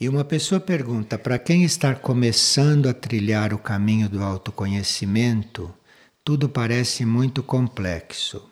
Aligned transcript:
E 0.00 0.08
uma 0.08 0.24
pessoa 0.24 0.60
pergunta: 0.60 1.18
para 1.18 1.38
quem 1.38 1.64
está 1.64 1.94
começando 1.94 2.88
a 2.88 2.94
trilhar 2.94 3.52
o 3.52 3.58
caminho 3.58 4.08
do 4.08 4.22
autoconhecimento, 4.22 5.74
tudo 6.24 6.48
parece 6.48 7.04
muito 7.04 7.42
complexo. 7.42 8.48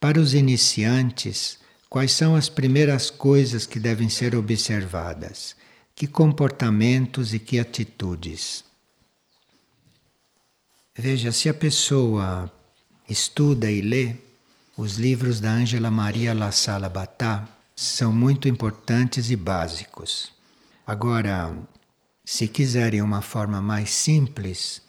Para 0.00 0.18
os 0.18 0.34
iniciantes, 0.34 1.58
quais 1.88 2.12
são 2.12 2.34
as 2.34 2.48
primeiras 2.48 3.10
coisas 3.10 3.66
que 3.66 3.78
devem 3.78 4.08
ser 4.08 4.34
observadas? 4.34 5.54
Que 5.94 6.06
comportamentos 6.06 7.34
e 7.34 7.38
que 7.38 7.58
atitudes? 7.58 8.64
Veja, 10.96 11.30
se 11.30 11.48
a 11.48 11.54
pessoa 11.54 12.52
estuda 13.08 13.70
e 13.70 13.80
lê, 13.80 14.16
os 14.76 14.96
livros 14.96 15.40
da 15.40 15.50
Ângela 15.50 15.90
Maria 15.90 16.34
La 16.34 16.52
Sala 16.52 16.88
Batá 16.88 17.48
são 17.74 18.12
muito 18.12 18.48
importantes 18.48 19.30
e 19.30 19.36
básicos. 19.36 20.37
Agora, 20.88 21.54
se 22.24 22.48
quiserem 22.48 23.02
uma 23.02 23.20
forma 23.20 23.60
mais 23.60 23.90
simples, 23.90 24.80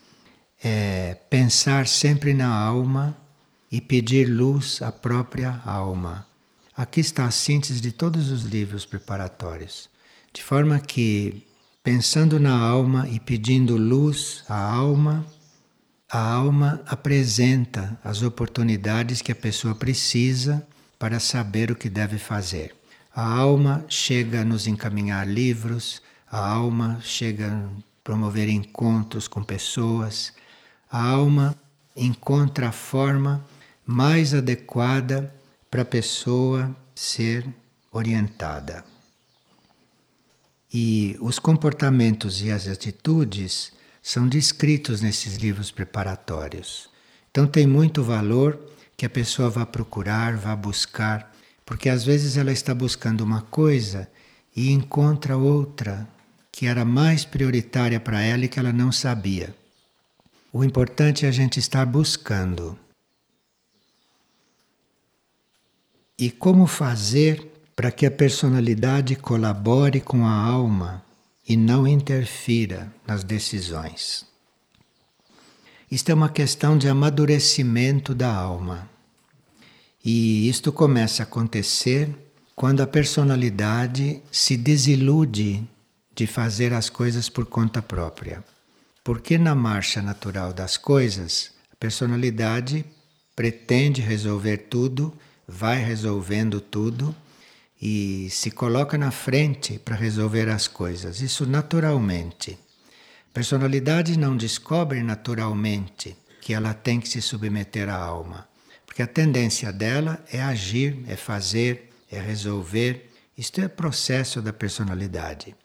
é 0.64 1.14
pensar 1.30 1.88
sempre 1.88 2.34
na 2.34 2.48
alma 2.48 3.18
e 3.70 3.82
pedir 3.82 4.24
luz 4.24 4.82
à 4.82 4.94
própria 4.94 5.62
alma. 5.66 6.26
Aqui 6.74 7.02
está 7.02 7.26
a 7.26 7.32
síntese 7.32 7.82
de 7.82 7.92
todos 7.92 8.32
os 8.32 8.44
livros 8.44 8.86
preparatórios. 8.86 9.90
De 10.32 10.42
forma 10.42 10.80
que, 10.80 11.46
pensando 11.84 12.40
na 12.40 12.58
alma 12.58 13.06
e 13.10 13.20
pedindo 13.20 13.76
luz 13.76 14.46
à 14.48 14.58
alma, 14.58 15.26
a 16.10 16.18
alma 16.18 16.82
apresenta 16.88 18.00
as 18.02 18.22
oportunidades 18.22 19.22
que 19.22 19.34
a 19.34 19.36
pessoa 19.36 19.76
precisa 19.76 20.66
para 20.98 21.20
saber 21.20 21.70
o 21.70 21.76
que 21.76 21.90
deve 21.90 22.18
fazer. 22.18 22.79
A 23.22 23.34
alma 23.34 23.84
chega 23.90 24.40
a 24.40 24.46
nos 24.46 24.66
encaminhar 24.66 25.28
livros, 25.28 26.02
a 26.32 26.40
alma 26.40 27.02
chega 27.02 27.52
a 27.52 27.70
promover 28.02 28.48
encontros 28.48 29.28
com 29.28 29.44
pessoas, 29.44 30.32
a 30.90 31.04
alma 31.04 31.54
encontra 31.98 32.70
a 32.70 32.72
forma 32.72 33.46
mais 33.86 34.34
adequada 34.34 35.36
para 35.70 35.82
a 35.82 35.86
pessoa 35.86 36.74
ser 36.96 37.46
orientada. 37.92 38.86
E 40.74 41.18
os 41.20 41.40
comportamentos 41.40 42.42
e 42.42 42.50
as 42.50 42.70
atitudes 42.70 43.74
são 44.02 44.30
descritos 44.30 45.02
nesses 45.02 45.36
livros 45.36 45.72
preparatórios. 45.72 46.90
Então 47.30 47.46
tem 47.46 47.68
muito 47.68 48.02
valor 48.02 48.58
que 48.96 49.06
a 49.06 49.10
pessoa 49.10 49.50
vá 49.50 49.66
procurar, 49.66 50.38
vá 50.38 50.56
buscar, 50.56 51.36
porque 51.70 51.88
às 51.88 52.04
vezes 52.04 52.36
ela 52.36 52.52
está 52.52 52.74
buscando 52.74 53.22
uma 53.22 53.44
coisa 53.44 54.10
e 54.56 54.72
encontra 54.72 55.38
outra 55.38 56.10
que 56.52 56.66
era 56.66 56.84
mais 56.84 57.26
prioritária 57.26 58.00
para 58.00 58.20
ela 58.20 58.46
e 58.46 58.48
que 58.48 58.58
ela 58.58 58.74
não 58.74 58.92
sabia. 58.92 59.56
O 60.52 60.64
importante 60.64 61.28
é 61.28 61.30
a 61.30 61.32
gente 61.32 61.60
estar 61.60 61.86
buscando. 61.86 62.76
E 66.18 66.32
como 66.32 66.66
fazer 66.66 67.48
para 67.76 67.92
que 67.92 68.08
a 68.08 68.12
personalidade 68.12 69.16
colabore 69.16 70.02
com 70.02 70.26
a 70.26 70.34
alma 70.34 71.04
e 71.48 71.56
não 71.56 71.88
interfira 71.88 72.92
nas 73.06 73.24
decisões. 73.24 74.26
Isto 75.92 76.10
é 76.10 76.16
uma 76.16 76.30
questão 76.30 76.80
de 76.80 76.90
amadurecimento 76.90 78.16
da 78.16 78.34
alma. 78.34 78.90
E 80.12 80.50
isto 80.50 80.72
começa 80.72 81.22
a 81.22 81.26
acontecer 81.28 82.10
quando 82.56 82.82
a 82.82 82.88
personalidade 82.88 84.24
se 84.32 84.58
desilude 84.58 85.64
de 86.16 86.26
fazer 86.26 86.74
as 86.74 86.90
coisas 86.90 87.30
por 87.30 87.46
conta 87.46 87.80
própria. 87.80 88.44
Porque 89.04 89.38
na 89.38 89.54
marcha 89.54 90.02
natural 90.02 90.52
das 90.52 90.78
coisas, 90.78 91.52
a 91.72 91.76
personalidade 91.76 92.84
pretende 93.36 94.02
resolver 94.02 94.58
tudo, 94.68 95.14
vai 95.48 95.78
resolvendo 95.84 96.60
tudo 96.60 97.16
e 97.80 98.30
se 98.32 98.50
coloca 98.50 98.98
na 98.98 99.12
frente 99.12 99.78
para 99.78 99.96
resolver 99.96 100.50
as 100.50 100.68
coisas, 100.68 101.22
isso 101.22 101.46
naturalmente. 101.46 102.58
Personalidade 103.32 104.18
não 104.18 104.36
descobre 104.36 105.04
naturalmente 105.04 106.18
que 106.42 106.52
ela 106.52 106.74
tem 106.74 107.00
que 107.00 107.08
se 107.08 107.22
submeter 107.22 107.90
à 107.90 107.96
alma, 107.96 108.49
porque 109.00 109.04
a 109.04 109.24
tendência 109.24 109.72
dela 109.72 110.22
é 110.30 110.42
agir, 110.42 111.06
é 111.08 111.16
fazer, 111.16 111.90
é 112.12 112.20
resolver. 112.20 113.10
Isto 113.38 113.62
é 113.62 113.68
processo 113.70 114.42
da 114.42 114.52
personalidade. 114.52 115.56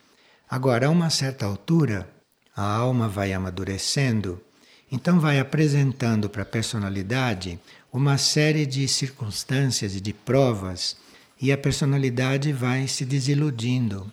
Agora, 0.49 0.87
a 0.87 0.91
uma 0.91 1.11
certa 1.11 1.45
altura, 1.45 2.09
a 2.55 2.63
alma 2.63 3.09
vai 3.09 3.33
amadurecendo, 3.33 4.41
então 4.89 5.19
vai 5.19 5.41
apresentando 5.41 6.31
para 6.31 6.43
a 6.43 6.47
personalidade 6.47 7.59
uma 7.93 8.19
série 8.19 8.65
de 8.65 8.87
circunstâncias 8.87 9.97
e 9.97 10.01
de 10.01 10.13
provas 10.13 10.97
e 11.41 11.51
a 11.51 11.59
personalidade 11.59 12.53
vai 12.53 12.87
se 12.87 13.05
desiludindo. 13.05 14.13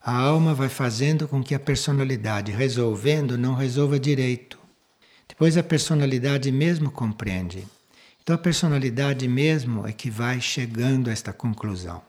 A 0.00 0.16
alma 0.16 0.54
vai 0.54 0.68
fazendo 0.68 1.26
com 1.26 1.42
que 1.42 1.56
a 1.56 1.58
personalidade, 1.58 2.52
resolvendo, 2.52 3.36
não 3.36 3.56
resolva 3.56 3.98
direito. 3.98 4.56
Depois 5.28 5.56
a 5.56 5.62
personalidade 5.64 6.52
mesmo 6.52 6.88
compreende. 6.88 7.66
Então 8.24 8.34
a 8.34 8.38
personalidade 8.38 9.28
mesmo 9.28 9.86
é 9.86 9.92
que 9.92 10.10
vai 10.10 10.40
chegando 10.40 11.08
a 11.08 11.12
esta 11.12 11.32
conclusão. 11.32 12.02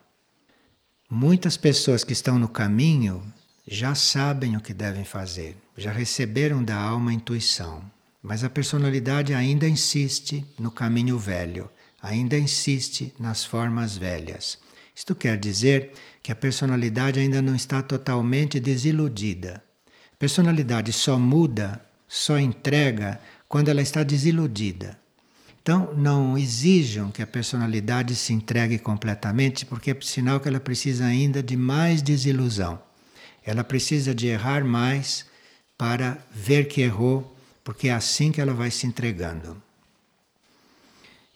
Muitas 1.08 1.56
pessoas 1.56 2.04
que 2.04 2.14
estão 2.14 2.40
no 2.40 2.50
caminho 2.50 3.22
já 3.68 3.94
sabem 3.94 4.58
o 4.58 4.62
que 4.62 4.74
devem 4.74 5.06
fazer, 5.06 5.56
já 5.78 5.92
receberam 5.92 6.64
da 6.64 6.76
alma 6.76 7.12
a 7.12 7.14
intuição, 7.14 7.84
mas 8.24 8.44
a 8.44 8.50
personalidade 8.50 9.36
ainda 9.36 9.68
insiste 9.68 10.44
no 10.58 10.72
caminho 10.72 11.20
velho 11.20 11.70
ainda 12.06 12.38
insiste 12.38 13.14
nas 13.20 13.44
formas 13.44 13.98
velhas. 13.98 14.60
Isto 14.96 15.16
quer 15.16 15.38
dizer 15.38 15.92
que 16.22 16.32
a 16.32 16.36
personalidade 16.36 17.20
ainda 17.20 17.42
não 17.42 17.56
está 17.56 17.82
totalmente 17.82 18.60
desiludida. 18.60 19.64
A 20.14 20.16
personalidade 20.18 20.94
só 20.94 21.18
muda, 21.18 21.84
só 22.08 22.38
entrega 22.38 23.20
quando 23.50 23.70
ela 23.70 23.82
está 23.82 24.04
desiludida. 24.04 24.98
Então, 25.66 25.92
não 25.98 26.38
exijam 26.38 27.10
que 27.10 27.24
a 27.24 27.26
personalidade 27.26 28.16
se 28.16 28.32
entregue 28.32 28.78
completamente, 28.78 29.66
porque 29.66 29.90
é 29.90 29.98
sinal 30.00 30.40
que 30.40 30.48
ela 30.48 30.60
precisa 30.60 31.06
ainda 31.06 31.42
de 31.42 31.58
mais 31.58 32.04
desilusão. 32.04 32.80
Ela 33.44 33.64
precisa 33.64 34.14
de 34.14 34.28
errar 34.28 34.64
mais 34.64 35.26
para 35.76 36.20
ver 36.32 36.68
que 36.68 36.82
errou, 36.82 37.36
porque 37.64 37.88
é 37.88 37.94
assim 37.94 38.32
que 38.32 38.40
ela 38.40 38.54
vai 38.54 38.70
se 38.70 38.86
entregando. 38.86 39.60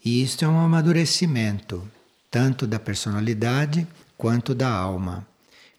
E 0.05 0.21
isto 0.21 0.45
é 0.45 0.47
um 0.47 0.59
amadurecimento, 0.59 1.89
tanto 2.29 2.67
da 2.67 2.79
personalidade 2.79 3.87
quanto 4.15 4.53
da 4.53 4.69
alma. 4.69 5.27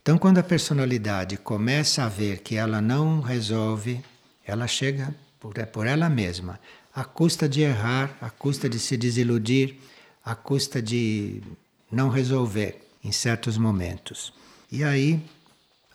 Então, 0.02 0.18
quando 0.18 0.38
a 0.38 0.42
personalidade 0.42 1.36
começa 1.36 2.02
a 2.02 2.08
ver 2.08 2.40
que 2.40 2.56
ela 2.56 2.80
não 2.80 3.20
resolve, 3.20 4.04
ela 4.44 4.66
chega 4.66 5.14
por, 5.38 5.54
por 5.66 5.86
ela 5.86 6.10
mesma, 6.10 6.58
à 7.00 7.04
custa 7.04 7.48
de 7.48 7.62
errar, 7.62 8.14
à 8.20 8.28
custa 8.28 8.68
de 8.68 8.78
se 8.78 8.94
desiludir, 8.94 9.76
à 10.22 10.34
custa 10.34 10.82
de 10.82 11.42
não 11.90 12.10
resolver 12.10 12.78
em 13.02 13.10
certos 13.10 13.56
momentos. 13.56 14.34
E 14.70 14.84
aí 14.84 15.18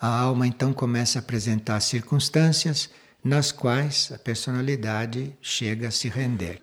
a 0.01 0.07
alma 0.07 0.47
então 0.47 0.73
começa 0.73 1.19
a 1.19 1.21
apresentar 1.21 1.79
circunstâncias 1.79 2.89
nas 3.23 3.51
quais 3.51 4.11
a 4.11 4.17
personalidade 4.17 5.31
chega 5.43 5.89
a 5.89 5.91
se 5.91 6.09
render. 6.09 6.59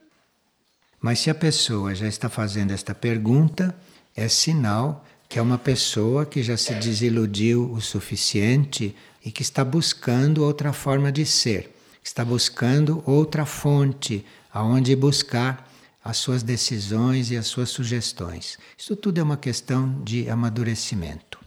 Mas 1.00 1.20
se 1.20 1.30
a 1.30 1.34
pessoa 1.36 1.94
já 1.94 2.08
está 2.08 2.28
fazendo 2.28 2.72
esta 2.72 2.96
pergunta, 2.96 3.72
é 4.16 4.26
sinal 4.26 5.06
que 5.28 5.38
é 5.38 5.42
uma 5.42 5.56
pessoa 5.56 6.26
que 6.26 6.42
já 6.42 6.56
se 6.56 6.74
desiludiu 6.74 7.70
o 7.72 7.80
suficiente 7.80 8.92
e 9.24 9.30
que 9.30 9.42
está 9.42 9.64
buscando 9.64 10.44
outra 10.44 10.72
forma 10.72 11.12
de 11.12 11.24
ser, 11.24 11.71
está 12.02 12.24
buscando 12.24 13.02
outra 13.06 13.46
fonte 13.46 14.24
aonde 14.52 14.94
buscar 14.96 15.70
as 16.04 16.16
suas 16.16 16.42
decisões 16.42 17.30
e 17.30 17.36
as 17.36 17.46
suas 17.46 17.70
sugestões. 17.70 18.58
Isso 18.76 18.96
tudo 18.96 19.18
é 19.18 19.22
uma 19.22 19.36
questão 19.36 20.02
de 20.02 20.28
amadurecimento 20.28 21.38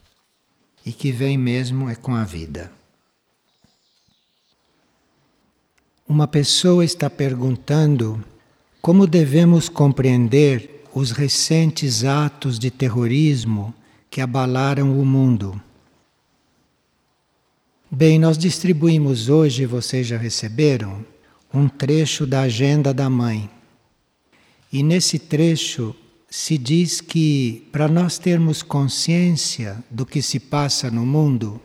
e 0.86 0.92
que 0.92 1.12
vem 1.12 1.38
mesmo 1.38 1.90
é 1.90 1.96
com 1.96 2.16
a 2.16 2.24
vida. 2.24 2.72
Uma 6.08 6.28
pessoa 6.28 6.86
está 6.86 7.10
perguntando 7.10 8.24
como 8.82 9.08
devemos 9.08 9.68
compreender 9.68 10.84
os 10.94 11.12
recentes 11.12 12.06
atos 12.06 12.60
de 12.60 12.70
terrorismo 12.70 13.74
que 14.10 14.22
abalaram 14.22 14.98
o 15.00 15.06
mundo? 15.06 15.60
Bem, 17.98 18.20
nós 18.20 18.38
distribuímos 18.38 19.30
hoje, 19.30 19.66
vocês 19.66 20.06
já 20.06 20.18
receberam, 20.18 21.06
um 21.54 21.70
trecho 21.70 22.28
da 22.28 22.42
Agenda 22.42 22.94
da 22.94 23.10
Mãe. 23.10 23.50
E 24.70 24.84
nesse 24.84 25.18
trecho 25.18 25.96
se 26.30 26.58
diz 26.58 27.00
que 27.00 27.66
para 27.72 27.88
nós 27.88 28.18
termos 28.18 28.62
consciência 28.62 29.82
do 29.90 30.06
que 30.06 30.22
se 30.22 30.42
passa 30.42 30.92
no 30.92 31.06
mundo, 31.06 31.62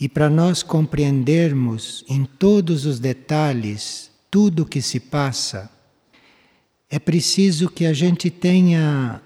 E 0.00 0.08
para 0.08 0.28
nós 0.28 0.64
compreendermos 0.64 2.04
em 2.08 2.24
todos 2.24 2.84
os 2.84 2.98
detalhes 2.98 4.10
tudo 4.28 4.64
o 4.64 4.66
que 4.66 4.82
se 4.82 4.98
passa, 4.98 5.70
é 6.90 6.98
preciso 6.98 7.70
que 7.70 7.86
a 7.86 7.92
gente 7.92 8.30
tenha 8.30 9.22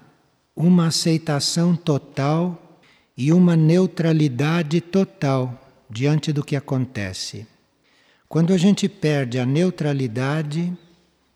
uma 0.55 0.85
aceitação 0.87 1.75
total 1.75 2.79
e 3.17 3.33
uma 3.33 3.55
neutralidade 3.55 4.79
total 4.81 5.60
diante 5.91 6.31
do 6.31 6.43
que 6.43 6.55
acontece. 6.55 7.45
Quando 8.29 8.53
a 8.53 8.57
gente 8.57 8.87
perde 8.87 9.37
a 9.37 9.45
neutralidade, 9.45 10.71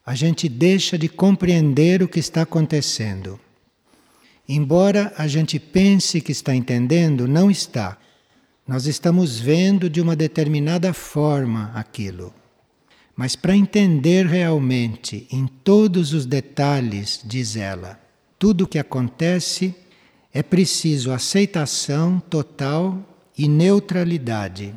a 0.05 0.15
gente 0.15 0.47
deixa 0.47 0.97
de 0.97 1.09
compreender 1.09 2.01
o 2.01 2.07
que 2.07 2.19
está 2.19 2.43
acontecendo. 2.43 3.39
Embora 4.47 5.11
a 5.17 5.27
gente 5.27 5.59
pense 5.59 6.21
que 6.21 6.31
está 6.31 6.55
entendendo, 6.55 7.27
não 7.27 7.51
está. 7.51 7.97
Nós 8.65 8.85
estamos 8.85 9.39
vendo 9.39 9.89
de 9.89 9.99
uma 9.99 10.15
determinada 10.15 10.93
forma 10.93 11.71
aquilo. 11.75 12.33
Mas 13.15 13.35
para 13.35 13.55
entender 13.55 14.25
realmente, 14.25 15.27
em 15.31 15.47
todos 15.47 16.13
os 16.13 16.25
detalhes, 16.25 17.19
diz 17.23 17.55
ela, 17.55 17.99
tudo 18.37 18.63
o 18.63 18.67
que 18.67 18.79
acontece, 18.79 19.75
é 20.33 20.43
preciso 20.43 21.11
aceitação 21.11 22.21
total 22.29 23.14
e 23.37 23.47
neutralidade. 23.47 24.73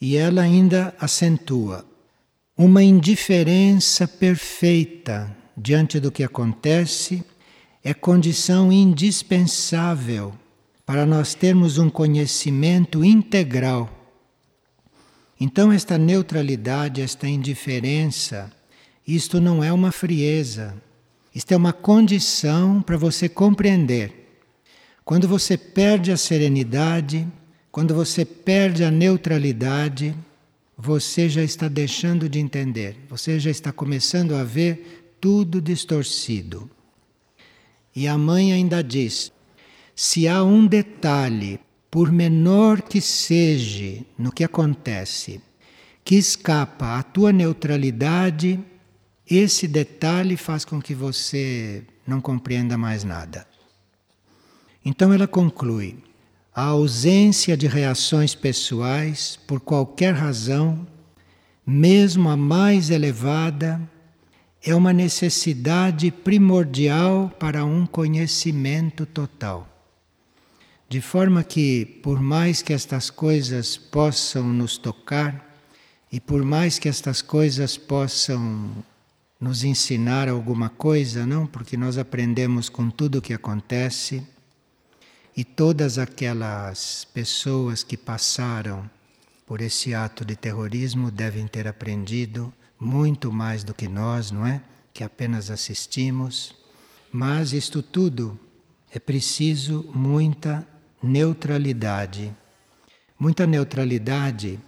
E 0.00 0.16
ela 0.16 0.42
ainda 0.42 0.94
acentua 0.98 1.84
uma 2.56 2.84
indiferença 2.84 4.06
perfeita 4.06 5.36
diante 5.56 5.98
do 5.98 6.12
que 6.12 6.22
acontece 6.22 7.24
é 7.82 7.92
condição 7.92 8.72
indispensável 8.72 10.32
para 10.86 11.04
nós 11.04 11.34
termos 11.34 11.78
um 11.78 11.90
conhecimento 11.90 13.04
integral. 13.04 13.90
Então, 15.40 15.72
esta 15.72 15.98
neutralidade, 15.98 17.02
esta 17.02 17.26
indiferença, 17.26 18.52
isto 19.06 19.40
não 19.40 19.62
é 19.62 19.72
uma 19.72 19.90
frieza, 19.90 20.80
isto 21.34 21.52
é 21.52 21.56
uma 21.56 21.72
condição 21.72 22.80
para 22.80 22.96
você 22.96 23.28
compreender. 23.28 24.23
Quando 25.04 25.28
você 25.28 25.58
perde 25.58 26.10
a 26.10 26.16
serenidade, 26.16 27.28
quando 27.70 27.94
você 27.94 28.24
perde 28.24 28.82
a 28.84 28.90
neutralidade, 28.90 30.16
você 30.78 31.28
já 31.28 31.42
está 31.42 31.68
deixando 31.68 32.26
de 32.26 32.38
entender, 32.38 32.96
você 33.08 33.38
já 33.38 33.50
está 33.50 33.70
começando 33.70 34.34
a 34.34 34.42
ver 34.42 35.16
tudo 35.20 35.60
distorcido. 35.60 36.70
E 37.94 38.08
a 38.08 38.16
mãe 38.16 38.54
ainda 38.54 38.82
diz: 38.82 39.30
se 39.94 40.26
há 40.26 40.42
um 40.42 40.66
detalhe, 40.66 41.60
por 41.90 42.10
menor 42.10 42.80
que 42.80 43.00
seja 43.00 44.02
no 44.18 44.32
que 44.32 44.42
acontece, 44.42 45.38
que 46.02 46.16
escapa 46.16 46.98
à 46.98 47.02
tua 47.02 47.30
neutralidade, 47.30 48.58
esse 49.30 49.68
detalhe 49.68 50.36
faz 50.36 50.64
com 50.64 50.80
que 50.80 50.94
você 50.94 51.84
não 52.06 52.22
compreenda 52.22 52.78
mais 52.78 53.04
nada. 53.04 53.46
Então 54.84 55.12
ela 55.12 55.26
conclui: 55.26 55.96
a 56.54 56.64
ausência 56.64 57.56
de 57.56 57.66
reações 57.66 58.34
pessoais, 58.34 59.38
por 59.46 59.60
qualquer 59.60 60.14
razão, 60.14 60.86
mesmo 61.66 62.28
a 62.28 62.36
mais 62.36 62.90
elevada, 62.90 63.80
é 64.62 64.74
uma 64.74 64.92
necessidade 64.92 66.10
primordial 66.10 67.30
para 67.38 67.64
um 67.64 67.86
conhecimento 67.86 69.04
total. 69.04 69.68
De 70.88 71.00
forma 71.00 71.42
que, 71.42 71.84
por 72.02 72.20
mais 72.20 72.62
que 72.62 72.72
estas 72.72 73.10
coisas 73.10 73.76
possam 73.76 74.44
nos 74.44 74.78
tocar, 74.78 75.52
e 76.12 76.20
por 76.20 76.44
mais 76.44 76.78
que 76.78 76.88
estas 76.88 77.20
coisas 77.20 77.76
possam 77.76 78.70
nos 79.40 79.64
ensinar 79.64 80.28
alguma 80.28 80.68
coisa, 80.68 81.26
não? 81.26 81.46
Porque 81.46 81.76
nós 81.76 81.98
aprendemos 81.98 82.68
com 82.68 82.88
tudo 82.88 83.18
o 83.18 83.22
que 83.22 83.34
acontece, 83.34 84.22
e 85.36 85.44
todas 85.44 85.98
aquelas 85.98 87.06
pessoas 87.12 87.82
que 87.82 87.96
passaram 87.96 88.88
por 89.46 89.60
esse 89.60 89.94
ato 89.94 90.24
de 90.24 90.36
terrorismo 90.36 91.10
devem 91.10 91.46
ter 91.46 91.66
aprendido 91.66 92.52
muito 92.78 93.32
mais 93.32 93.64
do 93.64 93.74
que 93.74 93.88
nós, 93.88 94.30
não 94.30 94.46
é? 94.46 94.62
Que 94.92 95.02
apenas 95.02 95.50
assistimos. 95.50 96.54
Mas 97.12 97.52
isto 97.52 97.82
tudo 97.82 98.38
é 98.90 98.98
preciso 98.98 99.84
muita 99.94 100.66
neutralidade. 101.02 102.34
Muita 103.18 103.46
neutralidade, 103.46 104.58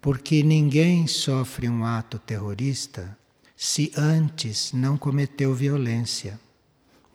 porque 0.00 0.42
ninguém 0.42 1.06
sofre 1.06 1.68
um 1.68 1.84
ato 1.84 2.18
terrorista 2.18 3.16
se 3.56 3.90
antes 3.96 4.72
não 4.72 4.96
cometeu 4.98 5.54
violência. 5.54 6.38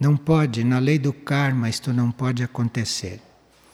Não 0.01 0.17
pode, 0.17 0.63
na 0.63 0.79
lei 0.79 0.97
do 0.97 1.13
karma, 1.13 1.69
isto 1.69 1.93
não 1.93 2.09
pode 2.11 2.41
acontecer. 2.41 3.21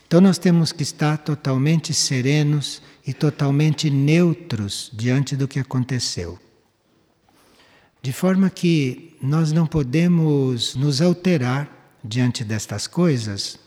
Então 0.05 0.19
nós 0.19 0.37
temos 0.37 0.73
que 0.73 0.83
estar 0.83 1.17
totalmente 1.19 1.93
serenos 1.93 2.81
e 3.07 3.13
totalmente 3.13 3.89
neutros 3.89 4.91
diante 4.93 5.37
do 5.37 5.47
que 5.47 5.57
aconteceu. 5.57 6.37
De 8.01 8.11
forma 8.11 8.49
que 8.49 9.15
nós 9.21 9.53
não 9.53 9.65
podemos 9.65 10.75
nos 10.75 11.01
alterar 11.01 11.97
diante 12.03 12.43
destas 12.43 12.87
coisas 12.87 13.57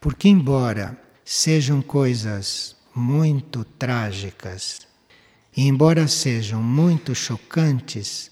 porque, 0.00 0.26
embora 0.26 0.98
sejam 1.22 1.82
coisas 1.82 2.74
muito 2.94 3.62
trágicas, 3.78 4.86
e 5.54 5.64
embora 5.64 6.08
sejam 6.08 6.62
muito 6.62 7.14
chocantes, 7.14 8.30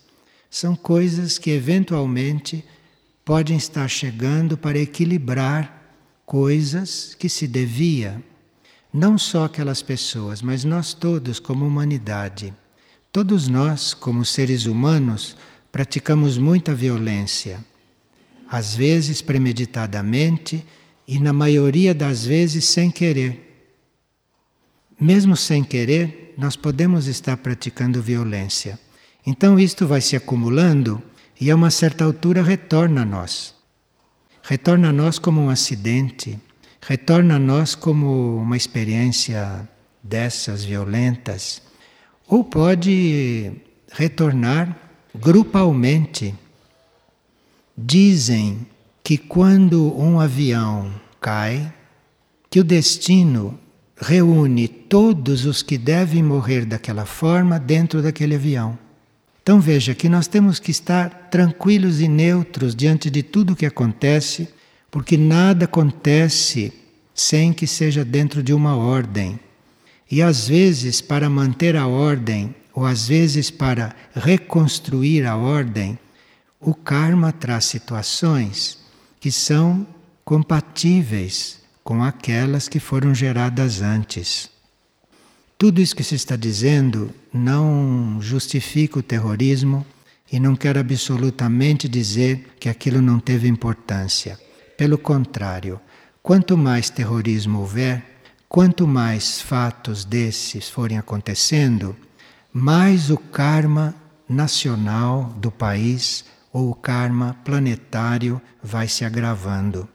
são 0.49 0.75
coisas 0.75 1.37
que 1.37 1.51
eventualmente 1.51 2.65
podem 3.25 3.57
estar 3.57 3.89
chegando 3.89 4.57
para 4.57 4.79
equilibrar 4.79 5.83
coisas 6.27 7.15
que 7.19 7.29
se 7.29 7.47
devia, 7.47 8.23
não 8.93 9.17
só 9.17 9.45
aquelas 9.45 9.83
pessoas, 9.83 10.43
mas 10.43 10.65
nós 10.65 10.93
todos 10.95 11.41
como 11.41 11.67
humanidade. 11.67 12.55
Todos 13.11 13.49
nós, 13.49 13.95
como 13.95 14.25
seres 14.25 14.67
humanos, 14.67 15.37
praticamos 15.73 16.37
muita 16.37 16.75
violência, 16.75 17.65
às 18.49 18.75
vezes 18.75 19.23
premeditadamente 19.23 20.65
e 21.07 21.19
na 21.19 21.33
maioria 21.33 21.95
das 21.95 22.25
vezes 22.25 22.65
sem 22.67 22.91
querer. 22.91 23.73
Mesmo 25.01 25.37
sem 25.37 25.65
querer, 25.65 26.35
nós 26.37 26.57
podemos 26.57 27.07
estar 27.07 27.37
praticando 27.37 28.03
violência. 28.03 28.79
Então 29.27 29.59
isto 29.59 29.87
vai 29.87 30.01
se 30.01 30.15
acumulando 30.15 31.03
e 31.45 31.51
a 31.51 31.55
uma 31.55 31.71
certa 31.71 32.05
altura 32.05 32.43
retorna 32.43 33.03
a 33.03 33.05
nós. 33.05 33.55
Retorna 34.43 34.89
a 34.89 34.93
nós 34.95 35.19
como 35.19 35.43
um 35.43 35.51
acidente, 35.51 36.39
retorna 36.81 37.37
a 37.37 37.39
nós 37.39 37.75
como 37.75 38.39
uma 38.39 38.57
experiência 38.57 39.69
dessas 40.03 40.65
violentas, 40.65 41.61
ou 42.27 42.43
pode 42.43 43.53
retornar 43.93 44.75
grupalmente. 45.15 46.35
Dizem 47.77 48.67
que 49.03 49.19
quando 49.19 49.95
um 50.01 50.19
avião 50.19 50.95
cai, 51.21 51.71
que 52.49 52.59
o 52.59 52.65
destino 52.65 53.61
reúne 54.01 54.67
todos 54.67 55.45
os 55.45 55.63
que 55.63 55.77
devem 55.77 56.23
morrer 56.23 56.65
daquela 56.65 57.05
forma 57.05 57.61
dentro 57.61 58.01
daquele 58.01 58.35
avião. 58.35 58.84
Então 59.45 59.61
veja 59.61 59.95
que 59.95 60.09
nós 60.09 60.27
temos 60.27 60.59
que 60.59 60.71
estar 60.71 61.29
tranquilos 61.31 62.01
e 62.01 62.09
neutros 62.09 62.75
diante 62.75 63.11
de 63.11 63.23
tudo 63.23 63.53
o 63.53 63.57
que 63.57 63.67
acontece, 63.67 64.49
porque 64.91 65.19
nada 65.19 65.67
acontece 65.67 66.73
sem 67.15 67.53
que 67.53 67.67
seja 67.67 68.07
dentro 68.07 68.43
de 68.43 68.55
uma 68.55 68.75
ordem. 68.75 69.39
E 70.11 70.23
às 70.23 70.49
vezes, 70.49 71.03
para 71.03 71.29
manter 71.29 71.77
a 71.77 71.87
ordem, 71.87 72.55
ou 72.73 72.87
às 72.87 73.07
vezes 73.07 73.51
para 73.51 73.95
reconstruir 74.15 75.27
a 75.27 75.37
ordem, 75.37 75.99
o 76.59 76.73
karma 76.73 77.31
traz 77.31 77.67
situações 77.67 78.79
que 79.21 79.31
são 79.31 79.87
compatíveis 80.25 81.61
com 81.83 82.03
aquelas 82.03 82.67
que 82.67 82.81
foram 82.81 83.15
geradas 83.15 83.83
antes. 83.83 84.54
Tudo 85.57 85.81
isso 85.81 85.95
que 85.95 86.03
se 86.03 86.15
está 86.15 86.37
dizendo 86.37 87.11
não 87.33 88.19
justifica 88.21 88.99
o 88.99 89.03
terrorismo 89.03 89.87
e 90.31 90.41
não 90.41 90.57
quer 90.57 90.77
absolutamente 90.77 91.89
dizer 91.89 92.55
que 92.59 92.69
aquilo 92.69 93.01
não 93.01 93.21
teve 93.21 93.47
importância. 93.47 94.39
Pelo 94.77 94.99
contrário, 94.99 95.81
quanto 96.23 96.59
mais 96.59 96.91
terrorismo 96.91 97.61
houver, 97.61 98.03
quanto 98.49 98.87
mais 98.87 99.41
fatos 99.41 100.05
desses 100.05 100.69
forem 100.69 100.99
acontecendo, 100.99 101.97
mais 102.53 103.11
o 103.11 103.17
karma 103.17 103.95
nacional 104.29 105.33
do 105.39 105.51
país 105.51 106.25
ou 106.53 106.71
o 106.71 106.75
karma 106.75 107.37
planetário 107.45 108.41
vai 108.63 108.89
se 108.89 109.05
agravando. 109.05 109.89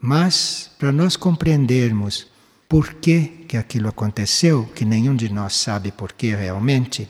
Mas, 0.00 0.70
para 0.78 0.92
nós 0.92 1.16
compreendermos 1.16 2.26
por 2.68 2.94
que, 2.94 3.46
aquilo 3.56 3.88
aconteceu, 3.88 4.66
que 4.74 4.84
nenhum 4.84 5.16
de 5.16 5.32
nós 5.32 5.54
sabe 5.54 5.90
por 5.90 6.12
que 6.12 6.34
realmente, 6.34 7.08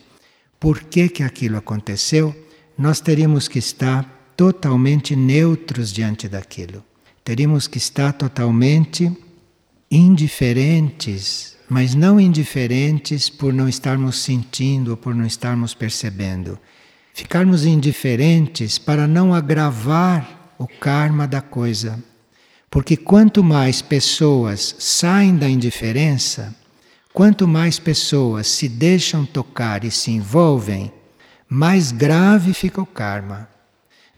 por 0.60 0.84
que, 0.84 1.08
que 1.08 1.24
aquilo 1.24 1.56
aconteceu, 1.56 2.34
nós 2.76 3.00
teríamos 3.00 3.48
que 3.48 3.58
estar 3.58 4.04
totalmente 4.36 5.16
neutros 5.16 5.92
diante 5.92 6.28
daquilo. 6.28 6.84
Teríamos 7.24 7.66
que 7.66 7.76
estar 7.76 8.12
totalmente 8.12 9.12
indiferentes, 9.90 11.56
mas 11.68 11.92
não 11.92 12.20
indiferentes 12.20 13.28
por 13.28 13.52
não 13.52 13.68
estarmos 13.68 14.16
sentindo 14.18 14.92
ou 14.92 14.96
por 14.96 15.12
não 15.12 15.26
estarmos 15.26 15.74
percebendo. 15.74 16.56
Ficarmos 17.12 17.64
indiferentes 17.64 18.78
para 18.78 19.08
não 19.08 19.34
agravar 19.34 20.54
o 20.56 20.68
karma 20.68 21.26
da 21.26 21.40
coisa. 21.40 22.02
Porque 22.70 22.96
quanto 22.96 23.42
mais 23.42 23.80
pessoas 23.80 24.76
saem 24.78 25.36
da 25.36 25.48
indiferença, 25.48 26.54
quanto 27.12 27.48
mais 27.48 27.78
pessoas 27.78 28.46
se 28.46 28.68
deixam 28.68 29.24
tocar 29.24 29.84
e 29.84 29.90
se 29.90 30.10
envolvem, 30.10 30.92
mais 31.48 31.90
grave 31.90 32.52
fica 32.52 32.80
o 32.80 32.86
karma. 32.86 33.48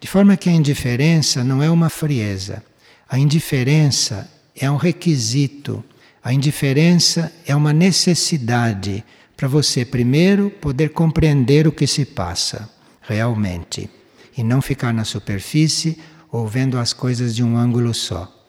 De 0.01 0.09
forma 0.09 0.37
que 0.37 0.49
a 0.49 0.53
indiferença 0.53 1.45
não 1.45 1.63
é 1.63 1.71
uma 1.71 1.89
frieza. 1.89 2.65
A 3.09 3.19
indiferença 3.19 4.29
é 4.57 4.69
um 4.71 4.77
requisito. 4.77 5.85
A 6.23 6.33
indiferença 6.33 7.33
é 7.47 7.55
uma 7.55 7.73
necessidade 7.73 9.05
para 9.37 9.47
você, 9.47 9.85
primeiro, 9.85 10.51
poder 10.51 10.91
compreender 10.91 11.67
o 11.67 11.73
que 11.73 11.87
se 11.87 12.05
passa 12.05 12.69
realmente 13.01 13.89
e 14.37 14.43
não 14.43 14.61
ficar 14.61 14.93
na 14.93 15.05
superfície 15.05 15.99
ou 16.31 16.47
vendo 16.47 16.79
as 16.79 16.93
coisas 16.93 17.35
de 17.35 17.43
um 17.43 17.57
ângulo 17.57 17.95
só. 17.95 18.40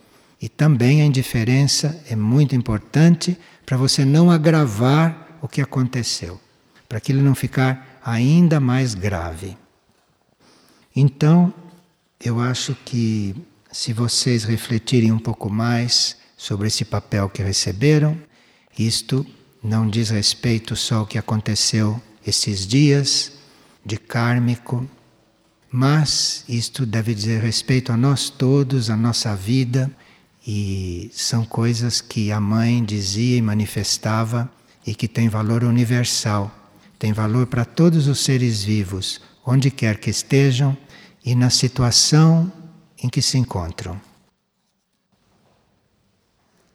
E 0.41 0.49
também 0.49 1.01
a 1.01 1.05
indiferença 1.05 2.03
é 2.09 2.15
muito 2.15 2.55
importante 2.55 3.37
para 3.63 3.77
você 3.77 4.03
não 4.03 4.31
agravar 4.31 5.37
o 5.39 5.47
que 5.47 5.61
aconteceu, 5.61 6.41
para 6.89 6.97
aquilo 6.97 7.21
não 7.21 7.35
ficar 7.35 7.99
ainda 8.03 8.59
mais 8.59 8.95
grave. 8.95 9.55
Então, 10.95 11.53
eu 12.19 12.39
acho 12.39 12.75
que 12.83 13.35
se 13.71 13.93
vocês 13.93 14.43
refletirem 14.43 15.11
um 15.11 15.19
pouco 15.19 15.47
mais 15.47 16.17
sobre 16.35 16.67
esse 16.67 16.83
papel 16.83 17.29
que 17.29 17.43
receberam, 17.43 18.17
isto 18.77 19.25
não 19.63 19.87
diz 19.87 20.09
respeito 20.09 20.75
só 20.75 20.95
ao 20.97 21.05
que 21.05 21.19
aconteceu 21.19 22.01
esses 22.25 22.65
dias 22.65 23.33
de 23.85 23.95
kármico, 23.95 24.89
mas 25.71 26.43
isto 26.49 26.83
deve 26.83 27.13
dizer 27.13 27.41
respeito 27.41 27.91
a 27.91 27.97
nós 27.97 28.29
todos, 28.29 28.89
a 28.89 28.97
nossa 28.97 29.35
vida 29.35 29.89
e 30.45 31.11
são 31.13 31.45
coisas 31.45 32.01
que 32.01 32.31
a 32.31 32.39
mãe 32.39 32.83
dizia 32.83 33.37
e 33.37 33.41
manifestava 33.41 34.49
e 34.85 34.95
que 34.95 35.07
tem 35.07 35.29
valor 35.29 35.63
universal, 35.63 36.51
tem 36.97 37.13
valor 37.13 37.47
para 37.47 37.63
todos 37.63 38.07
os 38.07 38.19
seres 38.19 38.63
vivos, 38.63 39.21
onde 39.45 39.69
quer 39.69 39.99
que 39.99 40.09
estejam 40.09 40.75
e 41.23 41.35
na 41.35 41.49
situação 41.49 42.51
em 43.01 43.09
que 43.09 43.21
se 43.21 43.37
encontram. 43.37 43.99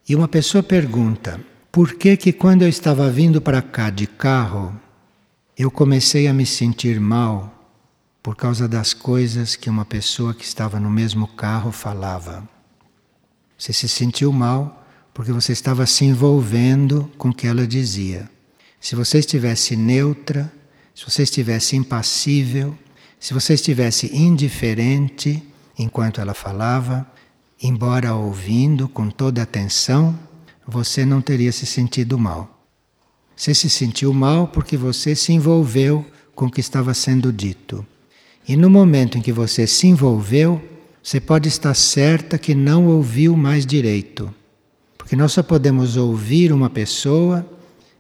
E 0.09 0.15
uma 0.15 0.29
pessoa 0.29 0.63
pergunta: 0.63 1.41
por 1.73 1.95
que 1.95 2.17
que 2.17 2.33
quando 2.33 2.63
eu 2.63 2.69
estava 2.69 3.11
vindo 3.11 3.41
para 3.41 3.61
cá 3.61 3.91
de 3.91 4.07
carro, 4.07 4.81
eu 5.59 5.71
comecei 5.71 6.29
a 6.29 6.33
me 6.33 6.47
sentir 6.47 7.01
mal 7.01 7.53
por 8.23 8.37
causa 8.37 8.69
das 8.69 8.95
coisas 8.95 9.57
que 9.57 9.71
uma 9.71 9.85
pessoa 9.85 10.35
que 10.35 10.45
estava 10.45 10.79
no 10.79 10.91
mesmo 10.91 11.27
carro 11.27 11.73
falava? 11.73 12.56
Você 13.59 13.73
se 13.73 13.89
sentiu 13.89 14.33
mal 14.33 14.85
porque 15.15 15.33
você 15.33 15.53
estava 15.53 15.87
se 15.87 16.05
envolvendo 16.05 17.11
com 17.17 17.31
o 17.31 17.35
que 17.35 17.47
ela 17.47 17.67
dizia. 17.67 18.29
Se 18.81 18.95
você 18.95 19.19
estivesse 19.19 19.75
neutra, 19.75 20.53
se 20.95 21.05
você 21.05 21.23
estivesse 21.23 21.75
impassível, 21.75 22.77
se 23.19 23.33
você 23.33 23.55
estivesse 23.55 24.15
indiferente 24.15 25.43
enquanto 25.79 26.21
ela 26.21 26.35
falava, 26.35 27.11
embora 27.63 28.15
ouvindo 28.15 28.89
com 28.89 29.09
toda 29.09 29.43
atenção, 29.43 30.19
você 30.67 31.05
não 31.05 31.21
teria 31.21 31.53
se 31.53 31.65
sentido 31.65 32.19
mal. 32.19 32.65
Você 33.35 33.55
se 33.55 33.69
sentiu 33.69 34.13
mal 34.13 34.49
porque 34.49 34.77
você 34.77 35.15
se 35.15 35.33
envolveu 35.33 36.05
com 36.35 36.47
o 36.47 36.51
que 36.51 36.61
estava 36.61 36.93
sendo 36.95 37.33
dito. 37.33 37.87
E 38.47 38.57
no 38.57 38.71
momento 38.71 39.19
em 39.19 39.23
que 39.23 39.33
você 39.33 39.67
se 39.67 39.87
envolveu, 39.87 40.63
você 41.07 41.21
pode 41.21 41.49
estar 41.49 41.73
certa 41.73 42.37
que 42.37 42.53
não 42.53 42.89
ouviu 42.89 43.37
mais 43.37 43.65
direito. 43.65 44.35
Porque 44.99 45.15
nós 45.15 45.31
só 45.31 45.41
podemos 45.41 45.97
ouvir 45.97 46.53
uma 46.53 46.69
pessoa, 46.69 47.49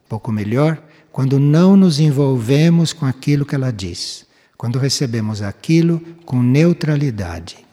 um 0.04 0.08
pouco 0.08 0.32
melhor, 0.32 0.82
quando 1.12 1.38
não 1.38 1.76
nos 1.76 2.00
envolvemos 2.00 2.92
com 2.92 3.06
aquilo 3.06 3.46
que 3.46 3.54
ela 3.54 3.72
diz. 3.72 4.26
Quando 4.58 4.80
recebemos 4.80 5.40
aquilo 5.40 6.00
com 6.24 6.42
neutralidade. 6.42 7.64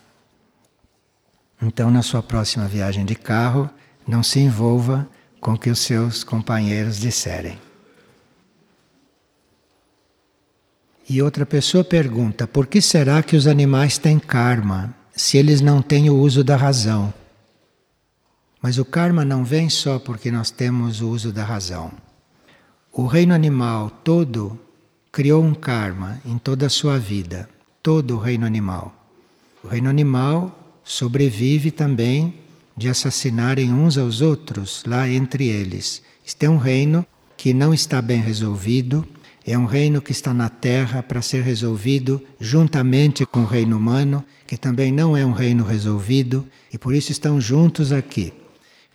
Então, 1.59 1.89
na 1.89 2.03
sua 2.03 2.21
próxima 2.21 2.67
viagem 2.67 3.03
de 3.03 3.15
carro, 3.15 3.67
não 4.07 4.21
se 4.21 4.39
envolva 4.39 5.09
com 5.41 5.53
o 5.53 5.57
que 5.57 5.71
os 5.71 5.79
seus 5.79 6.23
companheiros 6.23 6.99
disserem. 6.99 7.57
E 11.09 11.23
outra 11.23 11.43
pessoa 11.43 11.83
pergunta: 11.83 12.45
por 12.45 12.67
que 12.67 12.79
será 12.79 13.23
que 13.23 13.35
os 13.35 13.47
animais 13.47 13.97
têm 13.97 14.19
karma? 14.19 14.93
Se 15.15 15.37
eles 15.37 15.61
não 15.61 15.81
têm 15.81 16.09
o 16.09 16.17
uso 16.17 16.43
da 16.43 16.55
razão. 16.55 17.13
Mas 18.61 18.77
o 18.77 18.85
karma 18.85 19.23
não 19.23 19.43
vem 19.43 19.69
só 19.69 19.99
porque 19.99 20.31
nós 20.31 20.49
temos 20.49 21.01
o 21.01 21.09
uso 21.09 21.31
da 21.31 21.43
razão. 21.43 21.91
O 22.91 23.05
reino 23.05 23.33
animal 23.33 23.89
todo 23.89 24.59
criou 25.11 25.43
um 25.43 25.53
karma 25.53 26.19
em 26.25 26.37
toda 26.37 26.65
a 26.65 26.69
sua 26.69 26.97
vida, 26.97 27.49
todo 27.81 28.15
o 28.15 28.19
reino 28.19 28.45
animal. 28.45 28.93
O 29.63 29.67
reino 29.67 29.89
animal 29.89 30.77
sobrevive 30.83 31.71
também 31.71 32.39
de 32.75 32.89
assassinarem 32.89 33.71
uns 33.71 33.97
aos 33.97 34.21
outros 34.21 34.83
lá 34.87 35.07
entre 35.07 35.47
eles. 35.47 36.01
Este 36.25 36.45
é 36.45 36.49
um 36.49 36.57
reino 36.57 37.05
que 37.37 37.53
não 37.53 37.73
está 37.73 38.01
bem 38.01 38.21
resolvido, 38.21 39.05
é 39.45 39.57
um 39.57 39.65
reino 39.65 40.01
que 40.01 40.11
está 40.11 40.33
na 40.33 40.49
Terra 40.49 41.03
para 41.03 41.21
ser 41.21 41.43
resolvido 41.43 42.21
juntamente 42.39 43.25
com 43.25 43.41
o 43.41 43.45
reino 43.45 43.77
humano, 43.77 44.23
que 44.47 44.55
também 44.55 44.91
não 44.91 45.17
é 45.17 45.25
um 45.25 45.33
reino 45.33 45.63
resolvido, 45.63 46.47
e 46.71 46.77
por 46.77 46.93
isso 46.93 47.11
estão 47.11 47.41
juntos 47.41 47.91
aqui. 47.91 48.33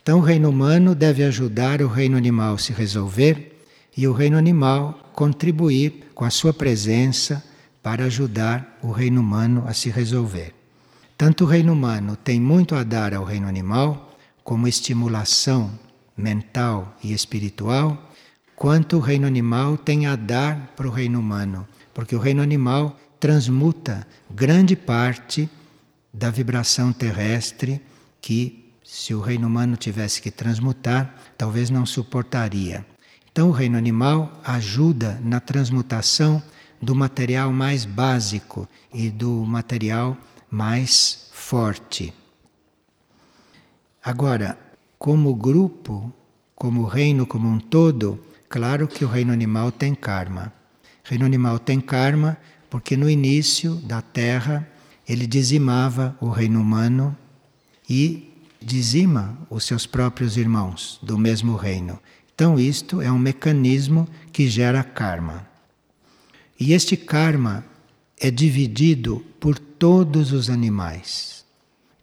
Então, 0.02 0.20
o 0.20 0.22
reino 0.22 0.48
humano 0.48 0.94
deve 0.94 1.22
ajudar 1.22 1.82
o 1.82 1.88
reino 1.88 2.16
animal 2.16 2.54
a 2.54 2.58
se 2.58 2.72
resolver 2.72 3.60
e 3.94 4.08
o 4.08 4.12
reino 4.12 4.38
animal 4.38 5.10
contribuir 5.14 6.10
com 6.14 6.24
a 6.24 6.30
sua 6.30 6.54
presença 6.54 7.44
para 7.82 8.04
ajudar 8.04 8.78
o 8.82 8.90
reino 8.90 9.20
humano 9.20 9.64
a 9.66 9.74
se 9.74 9.90
resolver. 9.90 10.54
Tanto 11.16 11.44
o 11.44 11.46
reino 11.46 11.72
humano 11.72 12.16
tem 12.16 12.40
muito 12.40 12.74
a 12.74 12.82
dar 12.82 13.12
ao 13.12 13.24
reino 13.24 13.46
animal, 13.46 14.16
como 14.42 14.66
estimulação 14.66 15.70
mental 16.16 16.96
e 17.04 17.12
espiritual 17.12 18.07
quanto 18.58 18.96
o 18.96 19.00
reino 19.00 19.24
animal 19.24 19.78
tem 19.78 20.06
a 20.06 20.16
dar 20.16 20.72
para 20.74 20.88
o 20.88 20.90
reino 20.90 21.20
humano, 21.20 21.66
porque 21.94 22.16
o 22.16 22.18
reino 22.18 22.42
animal 22.42 22.98
transmuta 23.20 24.04
grande 24.28 24.74
parte 24.74 25.48
da 26.12 26.28
vibração 26.28 26.92
terrestre 26.92 27.80
que, 28.20 28.72
se 28.82 29.14
o 29.14 29.20
reino 29.20 29.46
humano 29.46 29.76
tivesse 29.76 30.20
que 30.20 30.30
transmutar, 30.30 31.14
talvez 31.36 31.70
não 31.70 31.86
suportaria. 31.86 32.84
Então, 33.30 33.48
o 33.48 33.52
reino 33.52 33.78
animal 33.78 34.40
ajuda 34.42 35.20
na 35.22 35.38
transmutação 35.38 36.42
do 36.82 36.96
material 36.96 37.52
mais 37.52 37.84
básico 37.84 38.68
e 38.92 39.08
do 39.08 39.44
material 39.44 40.16
mais 40.50 41.28
forte. 41.32 42.12
Agora, 44.02 44.58
como 44.98 45.32
grupo, 45.34 46.12
como 46.56 46.84
reino 46.84 47.24
como 47.24 47.48
um 47.48 47.60
todo, 47.60 48.24
Claro 48.48 48.88
que 48.88 49.04
o 49.04 49.08
reino 49.08 49.32
animal 49.32 49.70
tem 49.70 49.94
karma. 49.94 50.52
O 51.04 51.08
reino 51.08 51.26
animal 51.26 51.58
tem 51.58 51.80
karma 51.80 52.38
porque 52.70 52.96
no 52.96 53.08
início 53.08 53.74
da 53.76 54.00
Terra 54.00 54.66
ele 55.08 55.26
dizimava 55.26 56.16
o 56.20 56.28
reino 56.28 56.60
humano 56.60 57.16
e 57.88 58.32
dizima 58.60 59.38
os 59.50 59.64
seus 59.64 59.86
próprios 59.86 60.36
irmãos 60.36 60.98
do 61.02 61.18
mesmo 61.18 61.56
reino. 61.56 61.98
Então, 62.34 62.58
isto 62.58 63.00
é 63.00 63.10
um 63.10 63.18
mecanismo 63.18 64.08
que 64.32 64.48
gera 64.48 64.84
karma. 64.84 65.46
E 66.58 66.72
este 66.72 66.96
karma 66.96 67.64
é 68.20 68.30
dividido 68.30 69.24
por 69.40 69.58
todos 69.58 70.32
os 70.32 70.48
animais. 70.50 71.44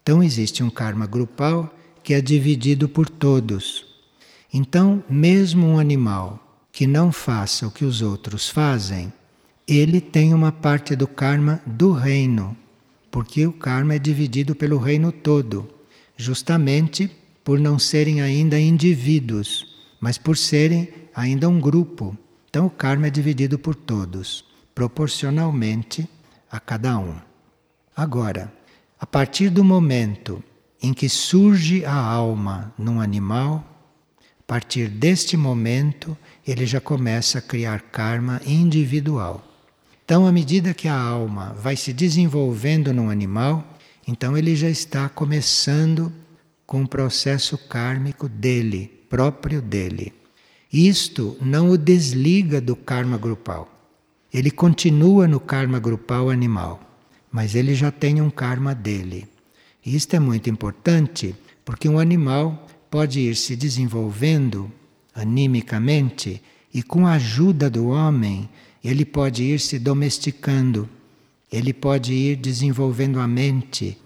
Então, 0.01 0.21
existe 0.21 0.63
um 0.63 0.69
karma 0.69 1.05
grupal 1.05 1.73
que 2.03 2.13
é 2.13 2.21
dividido 2.21 2.87
por 2.87 3.09
todos. 3.09 3.94
Então, 4.57 5.03
mesmo 5.09 5.67
um 5.67 5.77
animal 5.77 6.39
que 6.71 6.87
não 6.87 7.11
faça 7.11 7.67
o 7.67 7.71
que 7.71 7.83
os 7.83 8.01
outros 8.01 8.47
fazem, 8.47 9.11
ele 9.67 9.99
tem 9.99 10.33
uma 10.33 10.49
parte 10.49 10.95
do 10.95 11.05
karma 11.05 11.61
do 11.65 11.91
reino, 11.91 12.55
porque 13.11 13.45
o 13.45 13.51
karma 13.51 13.95
é 13.95 13.99
dividido 13.99 14.55
pelo 14.55 14.77
reino 14.77 15.11
todo, 15.11 15.69
justamente 16.15 17.11
por 17.43 17.59
não 17.59 17.77
serem 17.77 18.21
ainda 18.21 18.57
indivíduos, 18.57 19.75
mas 19.99 20.17
por 20.17 20.37
serem 20.37 20.87
ainda 21.13 21.49
um 21.49 21.59
grupo. 21.59 22.17
Então 22.49 22.67
o 22.67 22.69
karma 22.69 23.07
é 23.07 23.09
dividido 23.09 23.59
por 23.59 23.75
todos, 23.75 24.45
proporcionalmente 24.73 26.07
a 26.49 26.61
cada 26.61 26.97
um. 26.97 27.15
Agora, 27.93 28.53
a 28.97 29.05
partir 29.05 29.49
do 29.49 29.65
momento 29.65 30.41
em 30.81 30.93
que 30.93 31.09
surge 31.09 31.83
a 31.83 31.93
alma 31.93 32.73
num 32.77 33.01
animal, 33.01 33.74
a 34.45 34.53
partir 34.53 34.87
deste 34.89 35.35
momento 35.35 36.15
ele 36.45 36.67
já 36.67 36.79
começa 36.79 37.39
a 37.39 37.41
criar 37.41 37.81
karma 37.81 38.39
individual. 38.45 39.43
Então, 40.05 40.27
à 40.27 40.31
medida 40.31 40.71
que 40.71 40.87
a 40.87 40.95
alma 40.95 41.55
vai 41.59 41.75
se 41.75 41.91
desenvolvendo 41.91 42.93
num 42.93 43.09
animal, 43.09 43.65
então 44.07 44.37
ele 44.37 44.55
já 44.55 44.69
está 44.69 45.09
começando 45.09 46.13
com 46.63 46.81
um 46.81 46.85
processo 46.85 47.57
kármico 47.57 48.29
dele, 48.29 48.91
próprio 49.09 49.63
dele. 49.63 50.13
Isto 50.71 51.35
não 51.41 51.71
o 51.71 51.77
desliga 51.77 52.61
do 52.61 52.75
karma 52.75 53.17
grupal. 53.17 53.67
Ele 54.31 54.51
continua 54.51 55.27
no 55.27 55.39
karma 55.39 55.79
grupal 55.79 56.29
animal, 56.29 56.79
mas 57.31 57.55
ele 57.55 57.73
já 57.73 57.89
tem 57.89 58.21
um 58.21 58.29
karma 58.29 58.75
dele. 58.75 59.27
Isto 59.83 60.15
é 60.15 60.19
muito 60.19 60.51
importante, 60.51 61.35
porque 61.63 61.89
um 61.89 61.97
animal 61.97 62.64
pode 62.95 63.19
ir 63.19 63.35
se 63.35 63.57
desenvolvendo 63.57 64.71
animicamente 65.13 66.41
e 66.73 66.81
com 66.81 67.05
a 67.05 67.15
ajuda 67.15 67.69
do 67.69 67.89
homem, 67.89 68.49
ele 68.81 69.03
pode 69.03 69.43
ir 69.43 69.59
se 69.59 69.77
domesticando, 69.77 70.87
ele 71.51 71.73
pode 71.73 72.13
ir 72.13 72.37
desenvolvendo 72.37 73.19
a 73.19 73.27
mente. 73.27 73.97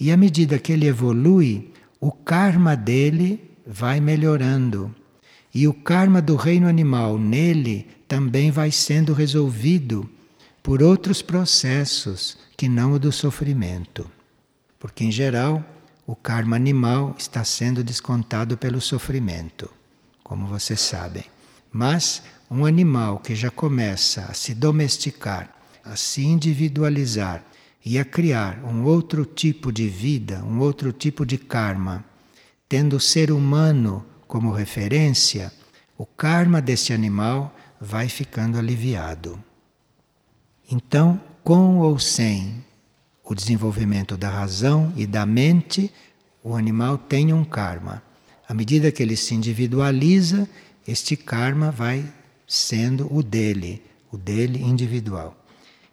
E 0.00 0.10
à 0.10 0.16
medida 0.16 0.58
que 0.58 0.72
ele 0.72 0.86
evolui, 0.86 1.70
o 2.00 2.10
karma 2.10 2.74
dele 2.74 3.38
vai 3.66 4.00
melhorando. 4.00 4.94
E 5.54 5.68
o 5.68 5.74
karma 5.74 6.22
do 6.22 6.34
reino 6.34 6.68
animal 6.68 7.18
nele 7.18 7.86
também 8.08 8.50
vai 8.50 8.70
sendo 8.70 9.12
resolvido 9.12 10.08
por 10.62 10.82
outros 10.82 11.20
processos 11.20 12.38
que 12.56 12.66
não 12.66 12.94
o 12.94 12.98
do 12.98 13.12
sofrimento. 13.12 14.10
Porque, 14.78 15.04
em 15.04 15.12
geral, 15.12 15.62
o 16.08 16.16
karma 16.16 16.56
animal 16.56 17.14
está 17.18 17.44
sendo 17.44 17.84
descontado 17.84 18.56
pelo 18.56 18.80
sofrimento, 18.80 19.70
como 20.24 20.46
vocês 20.46 20.80
sabem. 20.80 21.26
Mas 21.70 22.22
um 22.50 22.64
animal 22.64 23.18
que 23.18 23.34
já 23.34 23.50
começa 23.50 24.22
a 24.22 24.32
se 24.32 24.54
domesticar, 24.54 25.54
a 25.84 25.96
se 25.96 26.24
individualizar 26.24 27.44
e 27.84 27.98
a 27.98 28.06
criar 28.06 28.64
um 28.64 28.84
outro 28.84 29.26
tipo 29.26 29.70
de 29.70 29.86
vida, 29.86 30.42
um 30.44 30.60
outro 30.60 30.92
tipo 30.92 31.26
de 31.26 31.36
karma, 31.36 32.02
tendo 32.66 32.96
o 32.96 33.00
ser 33.00 33.30
humano 33.30 34.02
como 34.26 34.50
referência, 34.50 35.52
o 35.98 36.06
karma 36.06 36.62
desse 36.62 36.94
animal 36.94 37.54
vai 37.78 38.08
ficando 38.08 38.56
aliviado. 38.56 39.38
Então, 40.70 41.20
com 41.44 41.80
ou 41.80 41.98
sem 41.98 42.64
o 43.28 43.34
desenvolvimento 43.34 44.16
da 44.16 44.30
razão 44.30 44.90
e 44.96 45.06
da 45.06 45.26
mente, 45.26 45.92
o 46.42 46.56
animal 46.56 46.96
tem 46.96 47.32
um 47.32 47.44
karma. 47.44 48.02
À 48.48 48.54
medida 48.54 48.90
que 48.90 49.02
ele 49.02 49.16
se 49.16 49.34
individualiza, 49.34 50.48
este 50.86 51.14
karma 51.14 51.70
vai 51.70 52.02
sendo 52.46 53.06
o 53.14 53.22
dele, 53.22 53.82
o 54.10 54.16
dele 54.16 54.62
individual. 54.62 55.36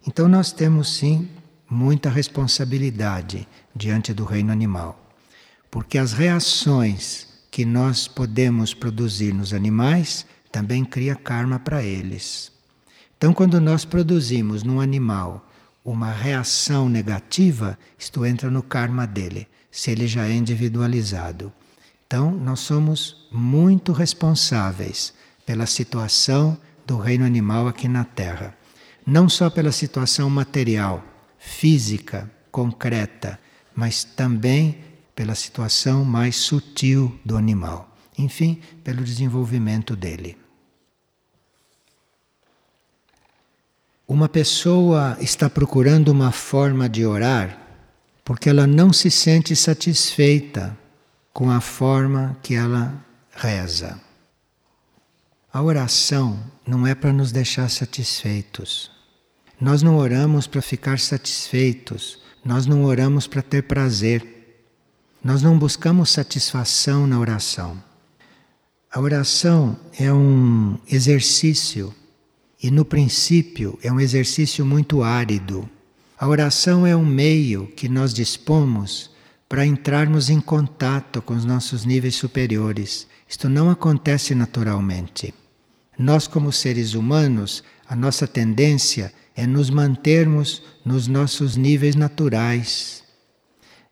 Então 0.06 0.26
nós 0.26 0.50
temos 0.50 0.96
sim 0.96 1.28
muita 1.68 2.08
responsabilidade 2.08 3.46
diante 3.74 4.14
do 4.14 4.24
reino 4.24 4.50
animal, 4.50 4.98
porque 5.70 5.98
as 5.98 6.14
reações 6.14 7.26
que 7.50 7.66
nós 7.66 8.08
podemos 8.08 8.72
produzir 8.72 9.34
nos 9.34 9.52
animais 9.52 10.24
também 10.50 10.86
cria 10.86 11.14
karma 11.14 11.58
para 11.58 11.82
eles. 11.82 12.50
Então 13.18 13.34
quando 13.34 13.60
nós 13.60 13.84
produzimos 13.84 14.62
num 14.62 14.80
animal 14.80 15.45
uma 15.86 16.10
reação 16.10 16.88
negativa, 16.88 17.78
isto 17.96 18.26
entra 18.26 18.50
no 18.50 18.60
karma 18.60 19.06
dele, 19.06 19.46
se 19.70 19.92
ele 19.92 20.08
já 20.08 20.26
é 20.26 20.32
individualizado. 20.32 21.52
Então, 22.04 22.32
nós 22.32 22.58
somos 22.58 23.28
muito 23.30 23.92
responsáveis 23.92 25.14
pela 25.46 25.64
situação 25.64 26.58
do 26.84 26.98
reino 26.98 27.24
animal 27.24 27.68
aqui 27.68 27.86
na 27.86 28.04
Terra. 28.04 28.52
Não 29.06 29.28
só 29.28 29.48
pela 29.48 29.70
situação 29.70 30.28
material, 30.28 31.04
física, 31.38 32.28
concreta, 32.50 33.38
mas 33.72 34.02
também 34.02 34.78
pela 35.14 35.36
situação 35.36 36.04
mais 36.04 36.34
sutil 36.34 37.16
do 37.24 37.36
animal. 37.36 37.96
Enfim, 38.18 38.60
pelo 38.82 39.04
desenvolvimento 39.04 39.94
dele. 39.94 40.36
Uma 44.08 44.28
pessoa 44.28 45.16
está 45.20 45.50
procurando 45.50 46.08
uma 46.08 46.30
forma 46.30 46.88
de 46.88 47.04
orar 47.04 47.66
porque 48.24 48.48
ela 48.48 48.66
não 48.66 48.92
se 48.92 49.08
sente 49.08 49.54
satisfeita 49.54 50.76
com 51.32 51.48
a 51.48 51.60
forma 51.60 52.36
que 52.42 52.54
ela 52.54 52.92
reza. 53.30 54.00
A 55.52 55.62
oração 55.62 56.38
não 56.66 56.84
é 56.84 56.94
para 56.94 57.12
nos 57.12 57.30
deixar 57.30 57.70
satisfeitos. 57.70 58.90
Nós 59.60 59.80
não 59.80 59.96
oramos 59.96 60.46
para 60.46 60.60
ficar 60.60 60.98
satisfeitos, 60.98 62.18
nós 62.44 62.66
não 62.66 62.84
oramos 62.84 63.26
para 63.26 63.42
ter 63.42 63.62
prazer. 63.62 64.34
Nós 65.22 65.42
não 65.42 65.58
buscamos 65.58 66.10
satisfação 66.10 67.06
na 67.06 67.18
oração. 67.18 67.82
A 68.92 69.00
oração 69.00 69.76
é 69.98 70.12
um 70.12 70.78
exercício 70.88 71.94
e, 72.62 72.70
no 72.70 72.84
princípio, 72.84 73.78
é 73.82 73.92
um 73.92 74.00
exercício 74.00 74.64
muito 74.64 75.02
árido. 75.02 75.68
A 76.18 76.26
oração 76.26 76.86
é 76.86 76.96
um 76.96 77.04
meio 77.04 77.66
que 77.68 77.88
nós 77.88 78.14
dispomos 78.14 79.10
para 79.48 79.66
entrarmos 79.66 80.30
em 80.30 80.40
contato 80.40 81.22
com 81.22 81.34
os 81.34 81.44
nossos 81.44 81.84
níveis 81.84 82.16
superiores. 82.16 83.06
Isto 83.28 83.48
não 83.48 83.70
acontece 83.70 84.34
naturalmente. 84.34 85.34
Nós, 85.98 86.26
como 86.26 86.52
seres 86.52 86.94
humanos, 86.94 87.62
a 87.88 87.94
nossa 87.94 88.26
tendência 88.26 89.12
é 89.34 89.46
nos 89.46 89.70
mantermos 89.70 90.62
nos 90.84 91.06
nossos 91.06 91.56
níveis 91.56 91.94
naturais. 91.94 93.04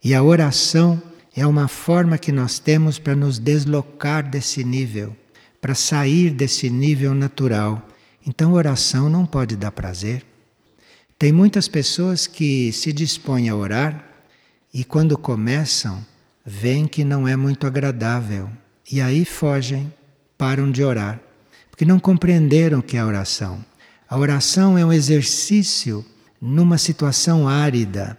E 0.03 0.14
a 0.14 0.22
oração 0.22 1.00
é 1.37 1.46
uma 1.46 1.68
forma 1.68 2.18
que 2.18 2.33
nós 2.33 2.59
temos 2.59 2.98
para 2.98 3.14
nos 3.14 3.38
deslocar 3.38 4.29
desse 4.29 4.64
nível, 4.64 5.14
para 5.61 5.74
sair 5.74 6.31
desse 6.31 6.70
nível 6.70 7.14
natural. 7.14 7.87
Então, 8.27 8.53
oração 8.53 9.09
não 9.09 9.27
pode 9.27 9.57
dar 9.57 9.71
prazer. 9.71 10.25
Tem 11.19 11.33
muitas 11.33 11.69
pessoas 11.69 12.27
que 12.27 12.73
se 12.73 12.93
dispõem 12.93 13.49
a 13.49 13.57
orar 13.57 14.05
e, 14.73 14.85
quando 14.85 15.17
começam, 15.17 16.05
veem 16.45 16.87
que 16.87 17.05
não 17.05 17.27
é 17.29 17.37
muito 17.37 17.67
agradável 17.67 18.51
e 18.91 19.01
aí 19.01 19.25
fogem, 19.25 19.93
param 20.37 20.71
de 20.71 20.83
orar 20.83 21.21
porque 21.75 21.85
não 21.85 21.99
compreenderam 21.99 22.79
o 22.79 22.83
que 22.83 22.97
é 22.97 23.01
a 23.01 23.07
oração. 23.07 23.65
A 24.09 24.17
oração 24.17 24.79
é 24.79 24.87
um 24.87 24.93
exercício 24.93 26.07
numa 26.41 26.79
situação 26.79 27.49
árida. 27.49 28.17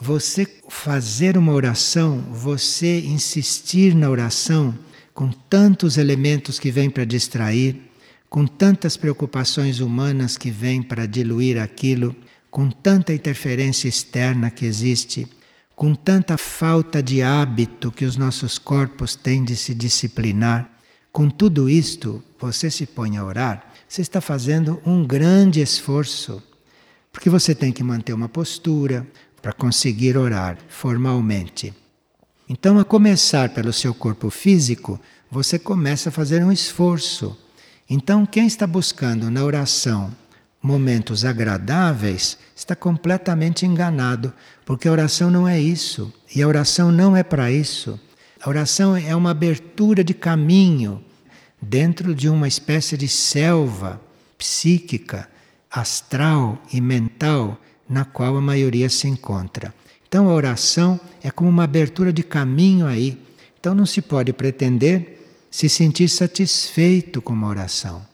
Você 0.00 0.44
fazer 0.68 1.38
uma 1.38 1.52
oração, 1.52 2.18
você 2.32 2.98
insistir 3.02 3.94
na 3.94 4.10
oração 4.10 4.76
com 5.14 5.30
tantos 5.30 5.96
elementos 5.96 6.58
que 6.58 6.72
vêm 6.72 6.90
para 6.90 7.04
distrair, 7.04 7.87
com 8.28 8.46
tantas 8.46 8.96
preocupações 8.96 9.80
humanas 9.80 10.36
que 10.36 10.50
vêm 10.50 10.82
para 10.82 11.06
diluir 11.06 11.60
aquilo, 11.60 12.14
com 12.50 12.70
tanta 12.70 13.12
interferência 13.12 13.88
externa 13.88 14.50
que 14.50 14.64
existe, 14.64 15.26
com 15.74 15.94
tanta 15.94 16.36
falta 16.36 17.02
de 17.02 17.22
hábito 17.22 17.92
que 17.92 18.04
os 18.04 18.16
nossos 18.16 18.58
corpos 18.58 19.14
têm 19.14 19.44
de 19.44 19.54
se 19.54 19.74
disciplinar. 19.74 20.70
Com 21.12 21.30
tudo 21.30 21.70
isto, 21.70 22.22
você 22.38 22.70
se 22.70 22.84
põe 22.84 23.16
a 23.16 23.24
orar, 23.24 23.72
você 23.88 24.02
está 24.02 24.20
fazendo 24.20 24.80
um 24.84 25.06
grande 25.06 25.60
esforço, 25.60 26.42
porque 27.12 27.30
você 27.30 27.54
tem 27.54 27.72
que 27.72 27.82
manter 27.82 28.12
uma 28.12 28.28
postura 28.28 29.06
para 29.40 29.52
conseguir 29.52 30.16
orar 30.16 30.58
formalmente. 30.68 31.72
Então, 32.48 32.78
a 32.78 32.84
começar 32.84 33.50
pelo 33.50 33.72
seu 33.72 33.94
corpo 33.94 34.30
físico, 34.30 35.00
você 35.30 35.58
começa 35.58 36.08
a 36.08 36.12
fazer 36.12 36.42
um 36.42 36.50
esforço. 36.50 37.36
Então, 37.90 38.26
quem 38.26 38.46
está 38.46 38.66
buscando 38.66 39.30
na 39.30 39.42
oração 39.42 40.14
momentos 40.60 41.24
agradáveis 41.24 42.36
está 42.54 42.76
completamente 42.76 43.64
enganado, 43.64 44.32
porque 44.66 44.88
a 44.88 44.92
oração 44.92 45.30
não 45.30 45.48
é 45.48 45.58
isso, 45.58 46.12
e 46.34 46.42
a 46.42 46.48
oração 46.48 46.92
não 46.92 47.16
é 47.16 47.22
para 47.22 47.50
isso. 47.50 47.98
A 48.42 48.48
oração 48.48 48.96
é 48.96 49.14
uma 49.16 49.30
abertura 49.30 50.04
de 50.04 50.12
caminho 50.12 51.02
dentro 51.60 52.14
de 52.14 52.28
uma 52.28 52.46
espécie 52.46 52.96
de 52.96 53.08
selva 53.08 54.00
psíquica, 54.36 55.28
astral 55.70 56.60
e 56.72 56.80
mental 56.80 57.58
na 57.88 58.04
qual 58.04 58.36
a 58.36 58.40
maioria 58.40 58.88
se 58.88 59.08
encontra. 59.08 59.74
Então 60.06 60.28
a 60.28 60.34
oração 60.34 61.00
é 61.22 61.30
como 61.30 61.48
uma 61.48 61.64
abertura 61.64 62.12
de 62.12 62.22
caminho 62.22 62.86
aí, 62.86 63.18
Então 63.58 63.74
não 63.74 63.86
se 63.86 64.00
pode 64.00 64.32
pretender 64.32 65.17
se 65.58 65.68
sentir 65.68 66.08
satisfeito 66.08 67.20
com 67.20 67.32
uma 67.32 67.48
oração. 67.48 68.06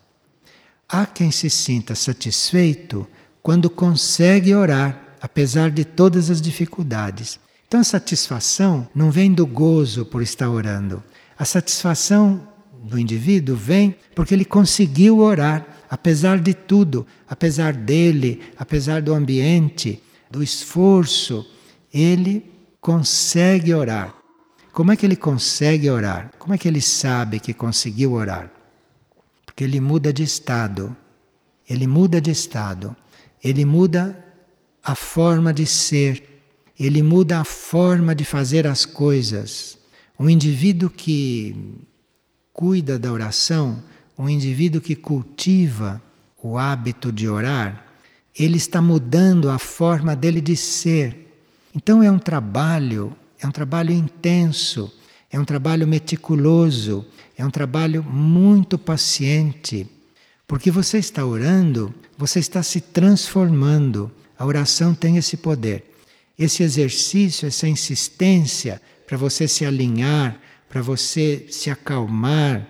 Há 0.88 1.04
quem 1.04 1.30
se 1.30 1.50
sinta 1.50 1.94
satisfeito 1.94 3.06
quando 3.42 3.68
consegue 3.68 4.54
orar, 4.54 5.14
apesar 5.20 5.70
de 5.70 5.84
todas 5.84 6.30
as 6.30 6.40
dificuldades. 6.40 7.38
Então 7.68 7.80
a 7.80 7.84
satisfação 7.84 8.88
não 8.94 9.10
vem 9.10 9.30
do 9.30 9.46
gozo 9.46 10.06
por 10.06 10.22
estar 10.22 10.48
orando. 10.48 11.04
A 11.38 11.44
satisfação 11.44 12.48
do 12.82 12.98
indivíduo 12.98 13.54
vem 13.54 13.94
porque 14.14 14.32
ele 14.32 14.46
conseguiu 14.46 15.18
orar, 15.18 15.66
apesar 15.90 16.38
de 16.38 16.54
tudo, 16.54 17.06
apesar 17.28 17.74
dele, 17.74 18.40
apesar 18.56 19.02
do 19.02 19.12
ambiente, 19.12 20.02
do 20.30 20.42
esforço, 20.42 21.46
ele 21.92 22.50
consegue 22.80 23.74
orar. 23.74 24.23
Como 24.74 24.90
é 24.90 24.96
que 24.96 25.06
ele 25.06 25.14
consegue 25.14 25.88
orar? 25.88 26.32
Como 26.36 26.52
é 26.52 26.58
que 26.58 26.66
ele 26.66 26.80
sabe 26.80 27.38
que 27.38 27.54
conseguiu 27.54 28.14
orar? 28.14 28.50
Porque 29.46 29.62
ele 29.62 29.80
muda 29.80 30.12
de 30.12 30.24
estado. 30.24 30.96
Ele 31.70 31.86
muda 31.86 32.20
de 32.20 32.32
estado. 32.32 32.96
Ele 33.42 33.64
muda 33.64 34.18
a 34.82 34.96
forma 34.96 35.54
de 35.54 35.64
ser. 35.64 36.42
Ele 36.78 37.04
muda 37.04 37.38
a 37.38 37.44
forma 37.44 38.16
de 38.16 38.24
fazer 38.24 38.66
as 38.66 38.84
coisas. 38.84 39.78
Um 40.18 40.28
indivíduo 40.28 40.90
que 40.90 41.86
cuida 42.52 42.98
da 42.98 43.12
oração, 43.12 43.80
um 44.18 44.28
indivíduo 44.28 44.80
que 44.80 44.96
cultiva 44.96 46.02
o 46.42 46.58
hábito 46.58 47.12
de 47.12 47.28
orar, 47.28 47.86
ele 48.36 48.56
está 48.56 48.82
mudando 48.82 49.48
a 49.50 49.58
forma 49.58 50.16
dele 50.16 50.40
de 50.40 50.56
ser. 50.56 51.32
Então 51.72 52.02
é 52.02 52.10
um 52.10 52.18
trabalho, 52.18 53.16
é 53.44 53.46
um 53.46 53.50
trabalho 53.50 53.92
intenso, 53.92 54.90
é 55.30 55.38
um 55.38 55.44
trabalho 55.44 55.86
meticuloso, 55.86 57.04
é 57.36 57.44
um 57.44 57.50
trabalho 57.50 58.02
muito 58.02 58.78
paciente. 58.78 59.86
Porque 60.46 60.70
você 60.70 60.96
está 60.96 61.26
orando, 61.26 61.94
você 62.16 62.38
está 62.38 62.62
se 62.62 62.80
transformando. 62.80 64.10
A 64.38 64.46
oração 64.46 64.94
tem 64.94 65.18
esse 65.18 65.36
poder. 65.36 65.84
Esse 66.38 66.62
exercício, 66.62 67.46
essa 67.46 67.68
insistência 67.68 68.80
para 69.06 69.18
você 69.18 69.46
se 69.46 69.66
alinhar, 69.66 70.40
para 70.66 70.80
você 70.80 71.44
se 71.50 71.68
acalmar, 71.68 72.66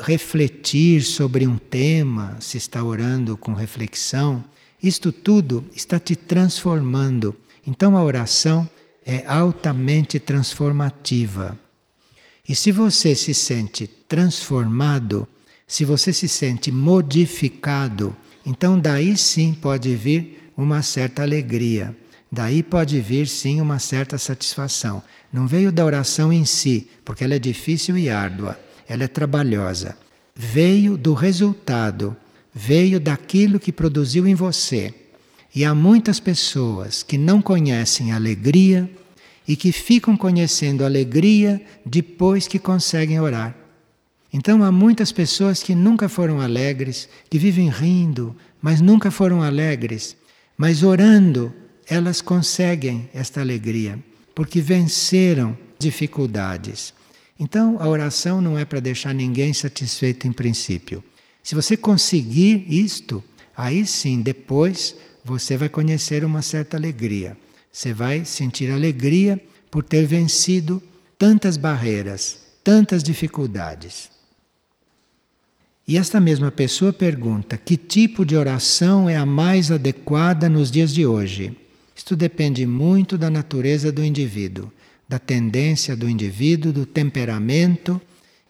refletir 0.00 1.00
sobre 1.02 1.46
um 1.46 1.56
tema, 1.56 2.36
se 2.40 2.56
está 2.56 2.82
orando 2.82 3.36
com 3.36 3.54
reflexão, 3.54 4.44
isto 4.82 5.12
tudo 5.12 5.64
está 5.76 6.00
te 6.00 6.16
transformando. 6.16 7.36
Então 7.64 7.96
a 7.96 8.02
oração 8.02 8.68
é 9.08 9.24
altamente 9.26 10.20
transformativa. 10.20 11.58
E 12.46 12.54
se 12.54 12.70
você 12.70 13.14
se 13.14 13.32
sente 13.32 13.86
transformado, 13.86 15.26
se 15.66 15.82
você 15.82 16.12
se 16.12 16.28
sente 16.28 16.70
modificado, 16.70 18.14
então 18.44 18.78
daí 18.78 19.16
sim 19.16 19.54
pode 19.54 19.96
vir 19.96 20.52
uma 20.54 20.82
certa 20.82 21.22
alegria. 21.22 21.96
Daí 22.30 22.62
pode 22.62 23.00
vir 23.00 23.26
sim 23.26 23.62
uma 23.62 23.78
certa 23.78 24.18
satisfação. 24.18 25.02
Não 25.32 25.46
veio 25.46 25.72
da 25.72 25.86
oração 25.86 26.30
em 26.30 26.44
si, 26.44 26.86
porque 27.02 27.24
ela 27.24 27.34
é 27.34 27.38
difícil 27.38 27.96
e 27.96 28.10
árdua, 28.10 28.60
ela 28.86 29.04
é 29.04 29.08
trabalhosa. 29.08 29.96
Veio 30.36 30.98
do 30.98 31.14
resultado, 31.14 32.14
veio 32.54 33.00
daquilo 33.00 33.58
que 33.58 33.72
produziu 33.72 34.26
em 34.26 34.34
você. 34.34 34.94
E 35.54 35.64
há 35.64 35.74
muitas 35.74 36.20
pessoas 36.20 37.02
que 37.02 37.16
não 37.16 37.40
conhecem 37.40 38.12
alegria 38.12 38.90
e 39.46 39.56
que 39.56 39.72
ficam 39.72 40.16
conhecendo 40.16 40.84
alegria 40.84 41.60
depois 41.84 42.46
que 42.46 42.58
conseguem 42.58 43.18
orar. 43.18 43.56
Então 44.32 44.62
há 44.62 44.70
muitas 44.70 45.10
pessoas 45.10 45.62
que 45.62 45.74
nunca 45.74 46.08
foram 46.08 46.40
alegres, 46.40 47.08
que 47.30 47.38
vivem 47.38 47.70
rindo, 47.70 48.36
mas 48.60 48.80
nunca 48.80 49.10
foram 49.10 49.42
alegres. 49.42 50.16
Mas 50.56 50.82
orando, 50.82 51.52
elas 51.86 52.20
conseguem 52.20 53.08
esta 53.14 53.40
alegria, 53.40 53.98
porque 54.34 54.60
venceram 54.60 55.56
dificuldades. 55.78 56.92
Então, 57.40 57.76
a 57.80 57.88
oração 57.88 58.40
não 58.40 58.58
é 58.58 58.64
para 58.64 58.80
deixar 58.80 59.14
ninguém 59.14 59.54
satisfeito 59.54 60.26
em 60.26 60.32
princípio. 60.32 61.02
Se 61.42 61.54
você 61.54 61.76
conseguir 61.76 62.66
isto, 62.68 63.22
aí 63.56 63.86
sim, 63.86 64.20
depois 64.20 64.96
você 65.28 65.58
vai 65.58 65.68
conhecer 65.68 66.24
uma 66.24 66.40
certa 66.40 66.76
alegria. 66.78 67.36
Você 67.70 67.92
vai 67.92 68.24
sentir 68.24 68.70
alegria 68.70 69.38
por 69.70 69.84
ter 69.84 70.06
vencido 70.06 70.82
tantas 71.18 71.58
barreiras, 71.58 72.38
tantas 72.64 73.02
dificuldades. 73.02 74.10
E 75.86 75.98
esta 75.98 76.18
mesma 76.18 76.50
pessoa 76.50 76.92
pergunta: 76.92 77.58
que 77.58 77.76
tipo 77.76 78.24
de 78.24 78.36
oração 78.36 79.08
é 79.08 79.16
a 79.16 79.26
mais 79.26 79.70
adequada 79.70 80.48
nos 80.48 80.70
dias 80.70 80.94
de 80.94 81.04
hoje? 81.06 81.54
Isto 81.94 82.16
depende 82.16 82.64
muito 82.64 83.18
da 83.18 83.28
natureza 83.28 83.92
do 83.92 84.02
indivíduo, 84.02 84.72
da 85.06 85.18
tendência 85.18 85.94
do 85.94 86.08
indivíduo, 86.08 86.72
do 86.72 86.86
temperamento 86.86 88.00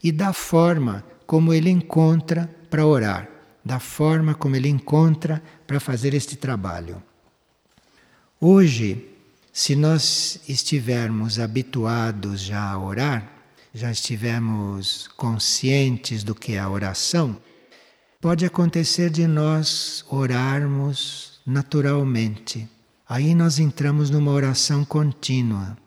e 0.02 0.12
da 0.12 0.32
forma 0.32 1.04
como 1.26 1.52
ele 1.52 1.70
encontra 1.70 2.48
para 2.70 2.86
orar, 2.86 3.28
da 3.68 3.78
forma 3.78 4.34
como 4.34 4.56
ele 4.56 4.68
encontra 4.68 5.42
para 5.66 5.78
fazer 5.78 6.14
este 6.14 6.36
trabalho. 6.36 7.02
Hoje, 8.40 9.08
se 9.52 9.76
nós 9.76 10.40
estivermos 10.48 11.38
habituados 11.38 12.40
já 12.40 12.70
a 12.70 12.78
orar, 12.78 13.30
já 13.74 13.90
estivermos 13.90 15.08
conscientes 15.16 16.24
do 16.24 16.34
que 16.34 16.54
é 16.54 16.58
a 16.58 16.70
oração, 16.70 17.36
pode 18.20 18.46
acontecer 18.46 19.10
de 19.10 19.26
nós 19.26 20.04
orarmos 20.08 21.40
naturalmente 21.46 22.68
Aí 23.08 23.34
nós 23.34 23.58
entramos 23.58 24.10
numa 24.10 24.30
oração 24.30 24.84
contínua. 24.84 25.78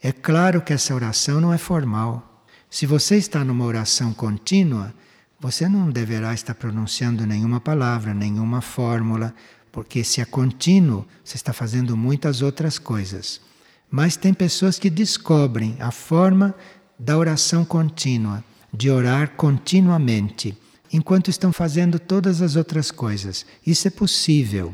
É 0.00 0.10
claro 0.10 0.62
que 0.62 0.72
essa 0.72 0.94
oração 0.94 1.38
não 1.38 1.52
é 1.52 1.58
formal. 1.58 2.46
Se 2.70 2.86
você 2.86 3.16
está 3.18 3.44
numa 3.44 3.66
oração 3.66 4.14
contínua, 4.14 4.94
você 5.42 5.68
não 5.68 5.90
deverá 5.90 6.32
estar 6.32 6.54
pronunciando 6.54 7.26
nenhuma 7.26 7.60
palavra, 7.60 8.14
nenhuma 8.14 8.60
fórmula, 8.60 9.34
porque 9.72 10.04
se 10.04 10.20
é 10.20 10.24
contínuo, 10.24 11.04
você 11.24 11.34
está 11.34 11.52
fazendo 11.52 11.96
muitas 11.96 12.42
outras 12.42 12.78
coisas. 12.78 13.40
Mas 13.90 14.16
tem 14.16 14.32
pessoas 14.32 14.78
que 14.78 14.88
descobrem 14.88 15.76
a 15.80 15.90
forma 15.90 16.54
da 16.96 17.18
oração 17.18 17.64
contínua, 17.64 18.44
de 18.72 18.88
orar 18.88 19.30
continuamente, 19.30 20.56
enquanto 20.92 21.28
estão 21.28 21.52
fazendo 21.52 21.98
todas 21.98 22.40
as 22.40 22.54
outras 22.54 22.92
coisas. 22.92 23.44
Isso 23.66 23.88
é 23.88 23.90
possível. 23.90 24.72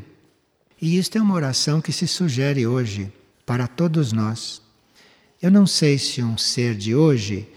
E 0.79 0.99
isto 0.99 1.17
é 1.17 1.21
uma 1.21 1.33
oração 1.33 1.81
que 1.81 1.91
se 1.91 2.07
sugere 2.07 2.67
hoje 2.67 3.11
para 3.43 3.67
todos 3.67 4.13
nós. 4.13 4.61
Eu 5.41 5.49
não 5.49 5.65
sei 5.65 5.97
se 5.97 6.21
um 6.21 6.37
ser 6.37 6.75
de 6.75 6.93
hoje, 6.93 7.49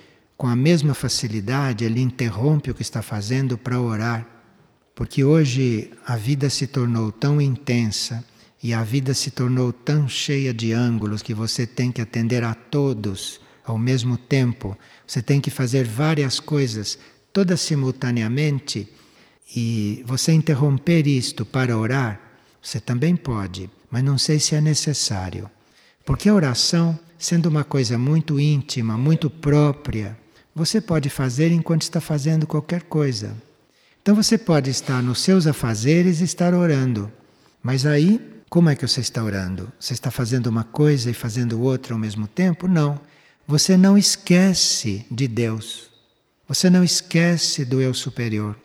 com 0.42 0.48
a 0.48 0.56
mesma 0.56 0.92
facilidade, 0.92 1.84
ele 1.84 2.00
interrompe 2.00 2.68
o 2.68 2.74
que 2.74 2.82
está 2.82 3.00
fazendo 3.00 3.56
para 3.56 3.80
orar, 3.80 4.26
porque 4.92 5.22
hoje 5.22 5.92
a 6.04 6.16
vida 6.16 6.50
se 6.50 6.66
tornou 6.66 7.12
tão 7.12 7.40
intensa 7.40 8.24
e 8.60 8.74
a 8.74 8.82
vida 8.82 9.14
se 9.14 9.30
tornou 9.30 9.72
tão 9.72 10.08
cheia 10.08 10.52
de 10.52 10.72
ângulos 10.72 11.22
que 11.22 11.32
você 11.32 11.64
tem 11.64 11.92
que 11.92 12.00
atender 12.00 12.42
a 12.42 12.54
todos 12.54 13.40
ao 13.64 13.78
mesmo 13.78 14.16
tempo. 14.16 14.76
Você 15.06 15.22
tem 15.22 15.40
que 15.40 15.48
fazer 15.48 15.84
várias 15.86 16.40
coisas 16.40 16.98
todas 17.32 17.60
simultaneamente 17.60 18.88
e 19.54 20.02
você 20.04 20.32
interromper 20.32 21.06
isto 21.06 21.46
para 21.46 21.78
orar 21.78 22.20
você 22.60 22.80
também 22.80 23.14
pode, 23.14 23.70
mas 23.88 24.02
não 24.02 24.18
sei 24.18 24.40
se 24.40 24.56
é 24.56 24.60
necessário. 24.60 25.48
Porque 26.04 26.28
a 26.28 26.34
oração, 26.34 26.98
sendo 27.16 27.48
uma 27.48 27.62
coisa 27.62 27.96
muito 27.96 28.40
íntima, 28.40 28.98
muito 28.98 29.30
própria, 29.30 30.20
você 30.54 30.80
pode 30.80 31.08
fazer 31.08 31.50
enquanto 31.50 31.82
está 31.82 32.00
fazendo 32.00 32.46
qualquer 32.46 32.82
coisa. 32.82 33.34
Então 34.02 34.14
você 34.14 34.36
pode 34.36 34.70
estar 34.70 35.02
nos 35.02 35.20
seus 35.20 35.46
afazeres 35.46 36.20
e 36.20 36.24
estar 36.24 36.54
orando. 36.54 37.10
Mas 37.62 37.86
aí, 37.86 38.20
como 38.50 38.68
é 38.68 38.74
que 38.74 38.86
você 38.86 39.00
está 39.00 39.22
orando? 39.22 39.72
Você 39.78 39.94
está 39.94 40.10
fazendo 40.10 40.48
uma 40.48 40.64
coisa 40.64 41.10
e 41.10 41.14
fazendo 41.14 41.60
outra 41.62 41.94
ao 41.94 41.98
mesmo 41.98 42.26
tempo? 42.26 42.68
Não. 42.68 43.00
Você 43.46 43.76
não 43.76 43.96
esquece 43.96 45.06
de 45.10 45.26
Deus. 45.26 45.90
Você 46.48 46.68
não 46.68 46.84
esquece 46.84 47.64
do 47.64 47.80
eu 47.80 47.94
superior. 47.94 48.56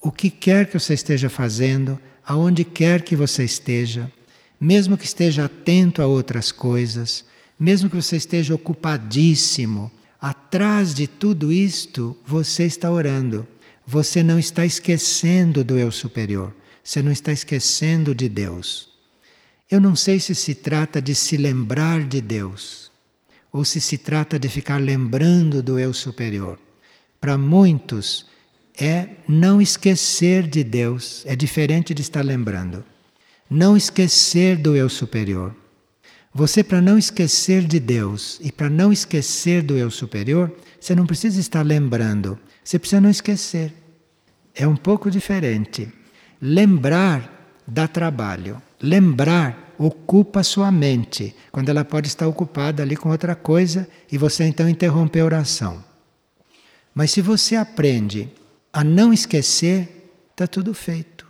O 0.00 0.12
que 0.12 0.30
quer 0.30 0.66
que 0.66 0.78
você 0.78 0.94
esteja 0.94 1.28
fazendo, 1.28 1.98
aonde 2.24 2.64
quer 2.64 3.02
que 3.02 3.16
você 3.16 3.44
esteja, 3.44 4.10
mesmo 4.60 4.96
que 4.96 5.04
esteja 5.04 5.46
atento 5.46 6.02
a 6.02 6.06
outras 6.06 6.52
coisas, 6.52 7.24
mesmo 7.58 7.88
que 7.88 7.96
você 7.96 8.16
esteja 8.16 8.54
ocupadíssimo, 8.54 9.90
atrás 10.22 10.94
de 10.94 11.08
tudo 11.08 11.52
isto 11.52 12.16
você 12.24 12.62
está 12.64 12.88
orando. 12.88 13.44
Você 13.84 14.22
não 14.22 14.38
está 14.38 14.64
esquecendo 14.64 15.64
do 15.64 15.76
eu 15.76 15.90
superior, 15.90 16.54
você 16.84 17.02
não 17.02 17.10
está 17.10 17.32
esquecendo 17.32 18.14
de 18.14 18.28
Deus. 18.28 18.88
Eu 19.68 19.80
não 19.80 19.96
sei 19.96 20.20
se 20.20 20.32
se 20.36 20.54
trata 20.54 21.02
de 21.02 21.12
se 21.16 21.36
lembrar 21.36 22.04
de 22.04 22.20
Deus 22.20 22.92
ou 23.50 23.64
se 23.64 23.80
se 23.80 23.98
trata 23.98 24.38
de 24.38 24.48
ficar 24.48 24.80
lembrando 24.80 25.60
do 25.60 25.78
eu 25.78 25.92
superior. 25.92 26.58
Para 27.20 27.36
muitos, 27.36 28.26
é 28.78 29.08
não 29.28 29.60
esquecer 29.60 30.46
de 30.46 30.62
Deus, 30.62 31.22
é 31.26 31.34
diferente 31.34 31.92
de 31.92 32.00
estar 32.00 32.24
lembrando. 32.24 32.84
Não 33.50 33.76
esquecer 33.76 34.56
do 34.56 34.76
eu 34.76 34.88
superior. 34.88 35.54
Você, 36.34 36.64
para 36.64 36.80
não 36.80 36.96
esquecer 36.96 37.64
de 37.64 37.78
Deus 37.78 38.38
e 38.42 38.50
para 38.50 38.70
não 38.70 38.92
esquecer 38.92 39.62
do 39.62 39.76
eu 39.76 39.90
superior, 39.90 40.50
você 40.80 40.94
não 40.94 41.06
precisa 41.06 41.38
estar 41.38 41.62
lembrando, 41.62 42.38
você 42.64 42.78
precisa 42.78 43.00
não 43.00 43.10
esquecer. 43.10 43.72
É 44.54 44.66
um 44.66 44.76
pouco 44.76 45.10
diferente. 45.10 45.92
Lembrar 46.40 47.42
dá 47.66 47.86
trabalho. 47.86 48.60
Lembrar 48.80 49.74
ocupa 49.78 50.42
sua 50.42 50.70
mente, 50.70 51.34
quando 51.50 51.68
ela 51.68 51.84
pode 51.84 52.08
estar 52.08 52.28
ocupada 52.28 52.82
ali 52.82 52.96
com 52.96 53.10
outra 53.10 53.34
coisa 53.34 53.88
e 54.10 54.18
você 54.18 54.44
então 54.44 54.68
interrompe 54.68 55.18
a 55.18 55.24
oração. 55.24 55.82
Mas 56.94 57.10
se 57.10 57.20
você 57.20 57.56
aprende 57.56 58.28
a 58.72 58.84
não 58.84 59.12
esquecer, 59.12 60.10
está 60.30 60.46
tudo 60.46 60.74
feito. 60.74 61.26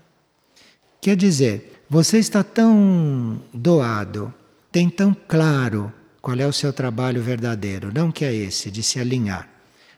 Quer 1.01 1.17
dizer, 1.17 1.85
você 1.89 2.19
está 2.19 2.43
tão 2.43 3.41
doado, 3.53 4.33
tem 4.73 4.89
tão 4.89 5.15
claro 5.15 5.93
qual 6.23 6.39
é 6.39 6.47
o 6.47 6.53
seu 6.53 6.73
trabalho 6.73 7.23
verdadeiro, 7.23 7.93
não 7.93 8.11
que 8.11 8.25
é 8.25 8.35
esse, 8.35 8.71
de 8.71 8.83
se 8.83 8.99
alinhar. 8.99 9.47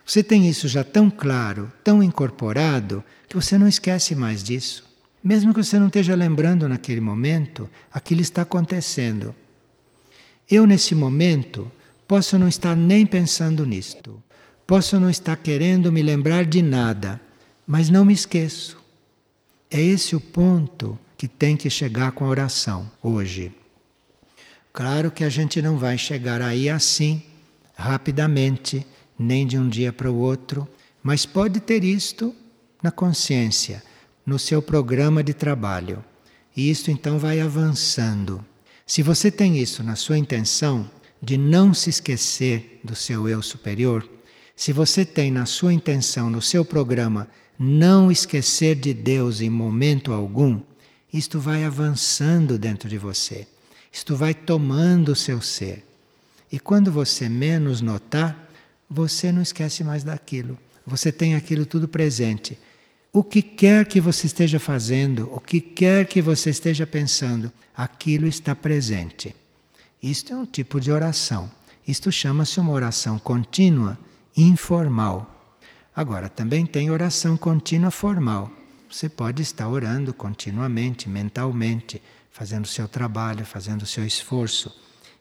Você 0.05 0.23
tem 0.23 0.49
isso 0.49 0.67
já 0.67 0.83
tão 0.83 1.09
claro, 1.09 1.73
tão 1.85 2.03
incorporado, 2.03 3.03
que 3.29 3.37
você 3.37 3.57
não 3.57 3.69
esquece 3.69 4.17
mais 4.17 4.43
disso. 4.43 4.85
Mesmo 5.23 5.55
que 5.55 5.63
você 5.63 5.79
não 5.79 5.87
esteja 5.87 6.15
lembrando 6.15 6.69
naquele 6.69 7.01
momento, 7.01 7.71
aquilo 7.93 8.21
está 8.21 8.43
acontecendo. 8.43 9.35
Eu, 10.51 10.67
nesse 10.67 10.95
momento, 10.95 11.71
posso 12.07 12.39
não 12.39 12.49
estar 12.49 12.77
nem 12.77 13.07
pensando 13.07 13.65
nisto, 13.65 14.23
posso 14.67 14.99
não 14.99 15.09
estar 15.09 15.37
querendo 15.37 15.91
me 15.93 16.03
lembrar 16.03 16.45
de 16.45 16.61
nada, 16.61 17.21
mas 17.67 17.89
não 17.89 18.05
me 18.05 18.13
esqueço. 18.13 18.77
É 19.71 19.81
esse 19.81 20.15
o 20.15 20.21
ponto 20.21 20.99
que 21.17 21.29
tem 21.29 21.57
que 21.57 21.71
chegar 21.71 22.13
com 22.13 22.25
a 22.25 22.29
oração 22.29 22.91
hoje. 23.03 23.53
Claro 24.75 25.13
que 25.13 25.23
a 25.23 25.29
gente 25.29 25.63
não 25.63 25.79
vai 25.79 25.97
chegar 25.97 26.43
aí 26.43 26.69
assim, 26.69 27.23
rapidamente, 27.77 28.85
nem 29.17 29.47
de 29.47 29.57
um 29.57 29.69
dia 29.69 29.93
para 29.93 30.11
o 30.11 30.19
outro, 30.19 30.69
mas 31.01 31.25
pode 31.25 31.61
ter 31.61 31.85
isto 31.85 32.35
na 32.83 32.91
consciência 32.91 33.85
no 34.27 34.37
seu 34.37 34.61
programa 34.61 35.23
de 35.23 35.33
trabalho. 35.33 36.05
E 36.57 36.69
isto 36.69 36.91
então 36.91 37.21
vai 37.21 37.41
avançando. 37.41 38.45
Se 38.85 39.01
você 39.01 39.31
tem 39.31 39.59
isso 39.59 39.81
na 39.85 39.95
sua 39.95 40.19
intenção 40.19 40.91
de 41.23 41.39
não 41.39 41.73
se 41.73 41.89
esquecer 41.91 42.81
do 42.83 42.97
seu 42.97 43.29
eu 43.29 43.43
superior, 43.43 44.05
se 44.57 44.73
você 44.73 45.05
tem 45.05 45.31
na 45.31 45.47
sua 45.47 45.73
intenção, 45.73 46.29
no 46.29 46.43
seu 46.43 46.65
programa, 46.65 47.29
não 47.57 48.11
esquecer 48.11 48.75
de 48.75 48.93
Deus 48.93 49.41
em 49.41 49.49
momento 49.49 50.13
algum, 50.13 50.61
isto 51.13 51.39
vai 51.39 51.63
avançando 51.63 52.59
dentro 52.59 52.89
de 52.89 52.99
você. 52.99 53.47
Isto 53.95 54.17
vai 54.17 54.35
tomando 54.35 55.13
o 55.13 55.17
seu 55.17 55.41
ser. 55.41 55.87
E 56.51 56.59
quando 56.59 56.91
você 56.91 57.29
menos 57.29 57.81
notar, 57.81 58.51
você 58.91 59.31
não 59.31 59.41
esquece 59.41 59.85
mais 59.85 60.03
daquilo. 60.03 60.59
Você 60.85 61.13
tem 61.13 61.37
aquilo 61.37 61.65
tudo 61.65 61.87
presente. 61.87 62.59
O 63.13 63.23
que 63.23 63.41
quer 63.41 63.87
que 63.87 64.01
você 64.01 64.27
esteja 64.27 64.59
fazendo, 64.59 65.31
o 65.33 65.39
que 65.39 65.61
quer 65.61 66.09
que 66.09 66.21
você 66.21 66.51
esteja 66.51 66.85
pensando, 66.85 67.53
aquilo 67.77 68.27
está 68.27 68.53
presente. 68.57 69.33
Isto 70.03 70.33
é 70.33 70.37
um 70.37 70.45
tipo 70.45 70.81
de 70.81 70.91
oração. 70.91 71.49
Isto 71.87 72.11
chama-se 72.11 72.59
uma 72.59 72.73
oração 72.73 73.17
contínua, 73.17 73.97
informal. 74.37 75.55
Agora, 75.95 76.29
também 76.29 76.67
tem 76.67 76.91
oração 76.91 77.37
contínua 77.37 77.93
formal. 77.93 78.51
Você 78.91 79.09
pode 79.09 79.41
estar 79.41 79.69
orando 79.69 80.13
continuamente, 80.13 81.09
mentalmente, 81.09 82.03
fazendo 82.35 82.65
o 82.65 82.69
seu 82.69 82.89
trabalho, 82.89 83.47
fazendo 83.47 83.83
o 83.83 83.87
seu 83.87 84.05
esforço. 84.05 84.77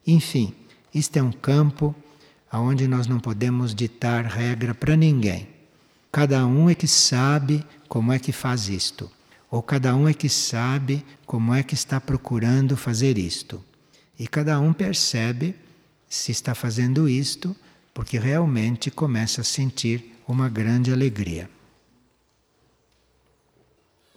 Enfim, 0.06 0.52
isto 0.92 1.16
é 1.16 1.22
um 1.22 1.32
campo 1.32 1.96
onde 2.52 2.88
nós 2.88 3.06
não 3.06 3.20
podemos 3.20 3.76
ditar 3.76 4.26
regra 4.26 4.74
para 4.74 4.96
ninguém. 4.96 5.48
Cada 6.12 6.44
um 6.48 6.72
é 6.72 6.74
que 6.74 6.88
sabe 6.88 7.64
como 7.88 8.12
é 8.12 8.18
que 8.18 8.32
faz 8.32 8.68
isto, 8.68 9.12
ou 9.50 9.62
cada 9.62 9.96
um 9.96 10.10
é 10.10 10.14
que 10.14 10.28
sabe 10.28 11.06
como 11.24 11.54
é 11.54 11.62
que 11.62 11.76
está 11.76 12.02
procurando 12.02 12.76
fazer 12.76 13.20
isto. 13.20 13.64
E 14.18 14.28
cada 14.28 14.60
um 14.60 14.74
percebe 14.74 15.56
se 16.10 16.32
está 16.32 16.56
fazendo 16.56 17.08
isto 17.08 17.56
porque 17.94 18.18
realmente 18.18 18.90
começa 18.90 19.42
a 19.42 19.44
sentir 19.44 20.18
uma 20.28 20.50
grande 20.50 20.92
alegria. 20.92 21.48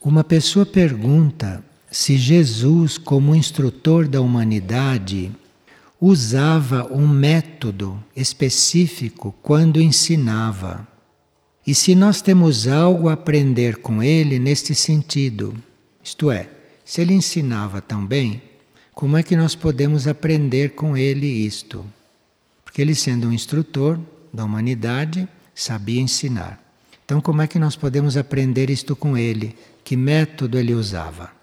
Uma 0.01 0.25
pessoa 0.25 0.65
pergunta 0.65 1.63
se 1.99 2.19
Jesus, 2.19 2.99
como 2.99 3.35
instrutor 3.35 4.07
da 4.07 4.21
humanidade, 4.21 5.33
usava 5.99 6.87
um 6.93 7.09
método 7.09 7.99
específico 8.15 9.35
quando 9.43 9.81
ensinava. 9.81 10.87
E 11.67 11.75
se 11.75 11.95
nós 11.95 12.21
temos 12.21 12.69
algo 12.69 13.09
a 13.09 13.15
aprender 13.15 13.79
com 13.79 14.03
ele 14.03 14.39
neste 14.39 14.75
sentido, 14.75 15.57
isto 16.05 16.31
é, 16.31 16.51
se 16.85 17.01
ele 17.01 17.15
ensinava 17.15 17.81
tão 17.81 18.05
bem, 18.05 18.43
como 18.95 19.17
é 19.17 19.23
que 19.23 19.35
nós 19.35 19.55
podemos 19.55 20.07
aprender 20.07 20.75
com 20.75 20.99
ele 20.99 21.27
isto? 21.27 21.83
Porque 22.63 22.83
ele, 22.83 22.95
sendo 22.95 23.29
um 23.29 23.33
instrutor 23.33 23.99
da 24.35 24.45
humanidade, 24.45 25.27
sabia 25.55 26.03
ensinar. 26.03 26.63
Então, 27.07 27.23
como 27.23 27.41
é 27.41 27.47
que 27.47 27.59
nós 27.59 27.75
podemos 27.75 28.19
aprender 28.19 28.69
isto 28.69 28.95
com 28.95 29.17
ele? 29.17 29.57
Que 29.83 29.97
método 29.97 30.59
ele 30.59 30.75
usava? 30.75 31.36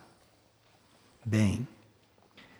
Bem, 1.25 1.65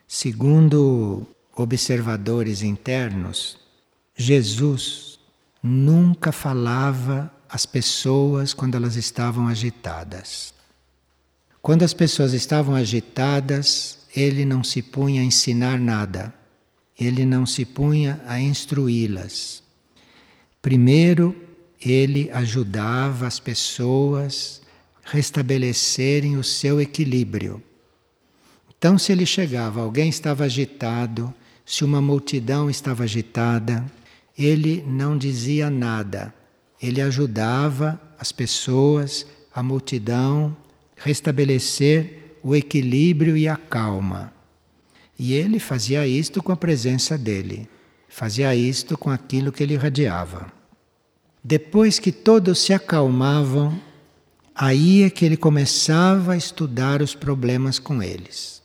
segundo 0.08 1.28
observadores 1.54 2.62
internos, 2.62 3.58
Jesus 4.16 5.20
nunca 5.62 6.32
falava 6.32 7.30
as 7.50 7.66
pessoas 7.66 8.54
quando 8.54 8.76
elas 8.76 8.96
estavam 8.96 9.48
agitadas. 9.48 10.54
Quando 11.62 11.84
as 11.84 11.94
pessoas 11.94 12.34
estavam 12.34 12.74
agitadas, 12.74 14.00
ele 14.16 14.46
não 14.46 14.64
se 14.64 14.82
punha 14.82 15.22
a 15.22 15.26
ensinar 15.26 15.78
nada, 15.78 16.34
ele 16.98 17.26
não 17.26 17.46
se 17.46 17.66
punha 17.66 18.22
a 18.26 18.40
instruí-las. 18.40 19.62
Primeiro, 20.62 21.36
ele 21.82 22.32
ajudava 22.32 23.28
as 23.28 23.40
pessoas 23.40 24.62
restabelecerem 25.04 26.38
o 26.38 26.44
seu 26.44 26.80
equilíbrio. 26.80 27.62
Então, 28.84 28.98
se 28.98 29.14
ele 29.14 29.26
chegava, 29.26 29.80
alguém 29.80 30.10
estava 30.10 30.44
agitado, 30.44 31.34
se 31.66 31.86
uma 31.86 32.02
multidão 32.02 32.70
estava 32.70 33.06
agitada, 33.06 33.86
ele 34.38 34.84
não 34.86 35.18
dizia 35.18 35.70
nada 35.70 36.34
ele 36.84 37.02
ajudava 37.02 38.00
as 38.20 38.34
pessoas, 38.34 39.26
a 39.56 39.64
multidão, 39.64 40.56
restabelecer 40.98 42.36
o 42.44 42.54
equilíbrio 42.54 43.38
e 43.38 43.48
a 43.48 43.56
calma. 43.56 44.34
E 45.18 45.34
ele 45.34 45.60
fazia 45.60 46.06
isto 46.06 46.44
com 46.44 46.52
a 46.52 46.58
presença 46.58 47.18
dele, 47.18 47.70
fazia 48.10 48.54
isto 48.54 48.98
com 48.98 49.10
aquilo 49.10 49.50
que 49.50 49.64
ele 49.64 49.76
irradiava. 49.76 50.52
Depois 51.42 52.00
que 52.00 52.12
todos 52.12 52.60
se 52.60 52.74
acalmavam, 52.74 53.80
aí 54.54 55.04
é 55.04 55.10
que 55.10 55.24
ele 55.24 55.38
começava 55.38 56.34
a 56.34 56.38
estudar 56.38 57.02
os 57.02 57.16
problemas 57.16 57.80
com 57.80 58.04
eles. 58.04 58.62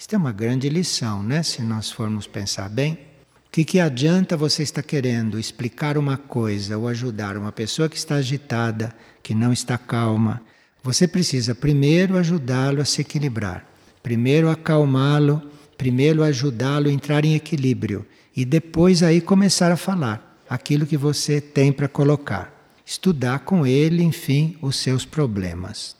Isto 0.00 0.14
é 0.14 0.18
uma 0.18 0.32
grande 0.32 0.66
lição, 0.70 1.22
né? 1.22 1.42
Se 1.42 1.60
nós 1.60 1.90
formos 1.90 2.26
pensar 2.26 2.70
bem. 2.70 2.94
O 2.94 3.50
que, 3.52 3.66
que 3.66 3.78
adianta 3.78 4.34
você 4.34 4.62
estar 4.62 4.82
querendo 4.82 5.38
explicar 5.38 5.98
uma 5.98 6.16
coisa 6.16 6.78
ou 6.78 6.88
ajudar 6.88 7.36
uma 7.36 7.52
pessoa 7.52 7.86
que 7.86 7.98
está 7.98 8.14
agitada, 8.14 8.94
que 9.22 9.34
não 9.34 9.52
está 9.52 9.76
calma? 9.76 10.40
Você 10.82 11.06
precisa 11.06 11.54
primeiro 11.54 12.16
ajudá-lo 12.16 12.80
a 12.80 12.84
se 12.86 13.02
equilibrar, 13.02 13.66
primeiro 14.02 14.48
acalmá-lo, 14.48 15.42
primeiro 15.76 16.22
ajudá-lo 16.22 16.88
a 16.88 16.92
entrar 16.92 17.22
em 17.26 17.34
equilíbrio 17.34 18.06
e 18.34 18.46
depois 18.46 19.02
aí 19.02 19.20
começar 19.20 19.70
a 19.70 19.76
falar 19.76 20.42
aquilo 20.48 20.86
que 20.86 20.96
você 20.96 21.42
tem 21.42 21.70
para 21.70 21.88
colocar. 21.88 22.72
Estudar 22.86 23.40
com 23.40 23.66
ele, 23.66 24.02
enfim, 24.02 24.56
os 24.62 24.76
seus 24.76 25.04
problemas. 25.04 25.94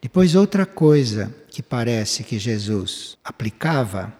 Depois, 0.00 0.34
outra 0.34 0.64
coisa 0.64 1.34
que 1.56 1.62
parece 1.62 2.22
que 2.22 2.38
Jesus 2.38 3.16
aplicava 3.24 4.12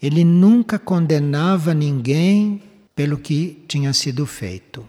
ele 0.00 0.24
nunca 0.24 0.78
condenava 0.78 1.72
ninguém 1.72 2.62
pelo 2.94 3.16
que 3.16 3.64
tinha 3.66 3.94
sido 3.94 4.26
feito. 4.26 4.86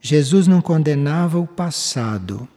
Jesus 0.00 0.46
não 0.46 0.62
condenava 0.62 1.38
o 1.38 1.46
passado. 1.46 2.48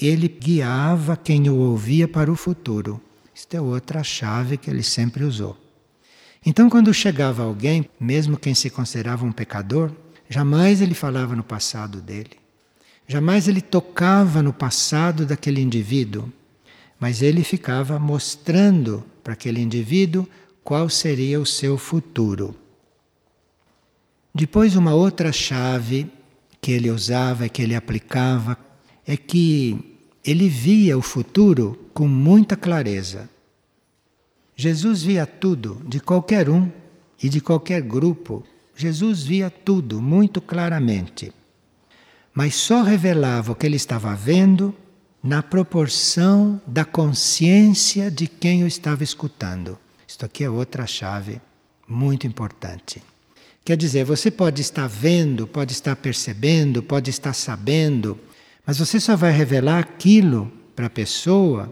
Ele 0.00 0.26
guiava 0.26 1.16
quem 1.16 1.48
o 1.48 1.56
ouvia 1.56 2.08
para 2.08 2.32
o 2.32 2.34
futuro. 2.34 3.00
Isto 3.32 3.54
é 3.54 3.60
outra 3.60 4.02
chave 4.02 4.56
que 4.56 4.68
ele 4.68 4.82
sempre 4.82 5.22
usou. 5.22 5.56
Então, 6.44 6.68
quando 6.68 6.92
chegava 6.92 7.44
alguém, 7.44 7.88
mesmo 8.00 8.36
quem 8.36 8.54
se 8.54 8.70
considerava 8.70 9.24
um 9.24 9.30
pecador, 9.30 9.92
jamais 10.28 10.80
ele 10.80 10.94
falava 10.94 11.36
no 11.36 11.44
passado 11.44 12.00
dele. 12.00 12.38
Jamais 13.06 13.46
ele 13.46 13.60
tocava 13.60 14.42
no 14.42 14.52
passado 14.52 15.24
daquele 15.24 15.60
indivíduo, 15.60 16.32
mas 16.98 17.22
ele 17.22 17.44
ficava 17.44 17.98
mostrando 17.98 19.04
para 19.22 19.34
aquele 19.34 19.60
indivíduo 19.60 20.26
qual 20.64 20.88
seria 20.88 21.40
o 21.40 21.46
seu 21.46 21.78
futuro. 21.78 22.54
Depois, 24.34 24.76
uma 24.76 24.94
outra 24.94 25.32
chave 25.32 26.10
que 26.60 26.72
ele 26.72 26.90
usava 26.90 27.46
e 27.46 27.48
que 27.48 27.62
ele 27.62 27.74
aplicava 27.74 28.58
é 29.06 29.16
que 29.16 29.98
ele 30.24 30.48
via 30.48 30.98
o 30.98 31.02
futuro 31.02 31.78
com 31.94 32.06
muita 32.06 32.56
clareza. 32.56 33.28
Jesus 34.54 35.02
via 35.02 35.24
tudo, 35.24 35.80
de 35.86 36.00
qualquer 36.00 36.50
um 36.50 36.70
e 37.22 37.28
de 37.28 37.40
qualquer 37.40 37.80
grupo. 37.80 38.44
Jesus 38.76 39.22
via 39.22 39.50
tudo 39.50 40.02
muito 40.02 40.40
claramente. 40.40 41.32
Mas 42.34 42.54
só 42.54 42.82
revelava 42.82 43.52
o 43.52 43.54
que 43.54 43.66
ele 43.66 43.76
estava 43.76 44.14
vendo 44.14 44.74
na 45.28 45.42
proporção 45.42 46.58
da 46.66 46.86
consciência 46.86 48.10
de 48.10 48.26
quem 48.26 48.64
o 48.64 48.66
estava 48.66 49.04
escutando. 49.04 49.78
Isto 50.06 50.24
aqui 50.24 50.42
é 50.42 50.48
outra 50.48 50.86
chave 50.86 51.38
muito 51.86 52.26
importante. 52.26 53.02
Quer 53.62 53.76
dizer, 53.76 54.04
você 54.04 54.30
pode 54.30 54.62
estar 54.62 54.86
vendo, 54.86 55.46
pode 55.46 55.74
estar 55.74 55.94
percebendo, 55.96 56.82
pode 56.82 57.10
estar 57.10 57.34
sabendo, 57.34 58.18
mas 58.66 58.78
você 58.78 58.98
só 58.98 59.16
vai 59.16 59.30
revelar 59.30 59.80
aquilo 59.80 60.50
para 60.74 60.86
a 60.86 60.90
pessoa 60.90 61.70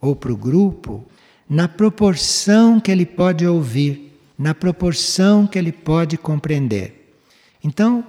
ou 0.00 0.16
para 0.16 0.32
o 0.32 0.36
grupo 0.36 1.06
na 1.48 1.68
proporção 1.68 2.80
que 2.80 2.90
ele 2.90 3.06
pode 3.06 3.46
ouvir, 3.46 4.18
na 4.36 4.52
proporção 4.52 5.46
que 5.46 5.56
ele 5.56 5.70
pode 5.70 6.18
compreender. 6.18 7.16
Então, 7.62 8.04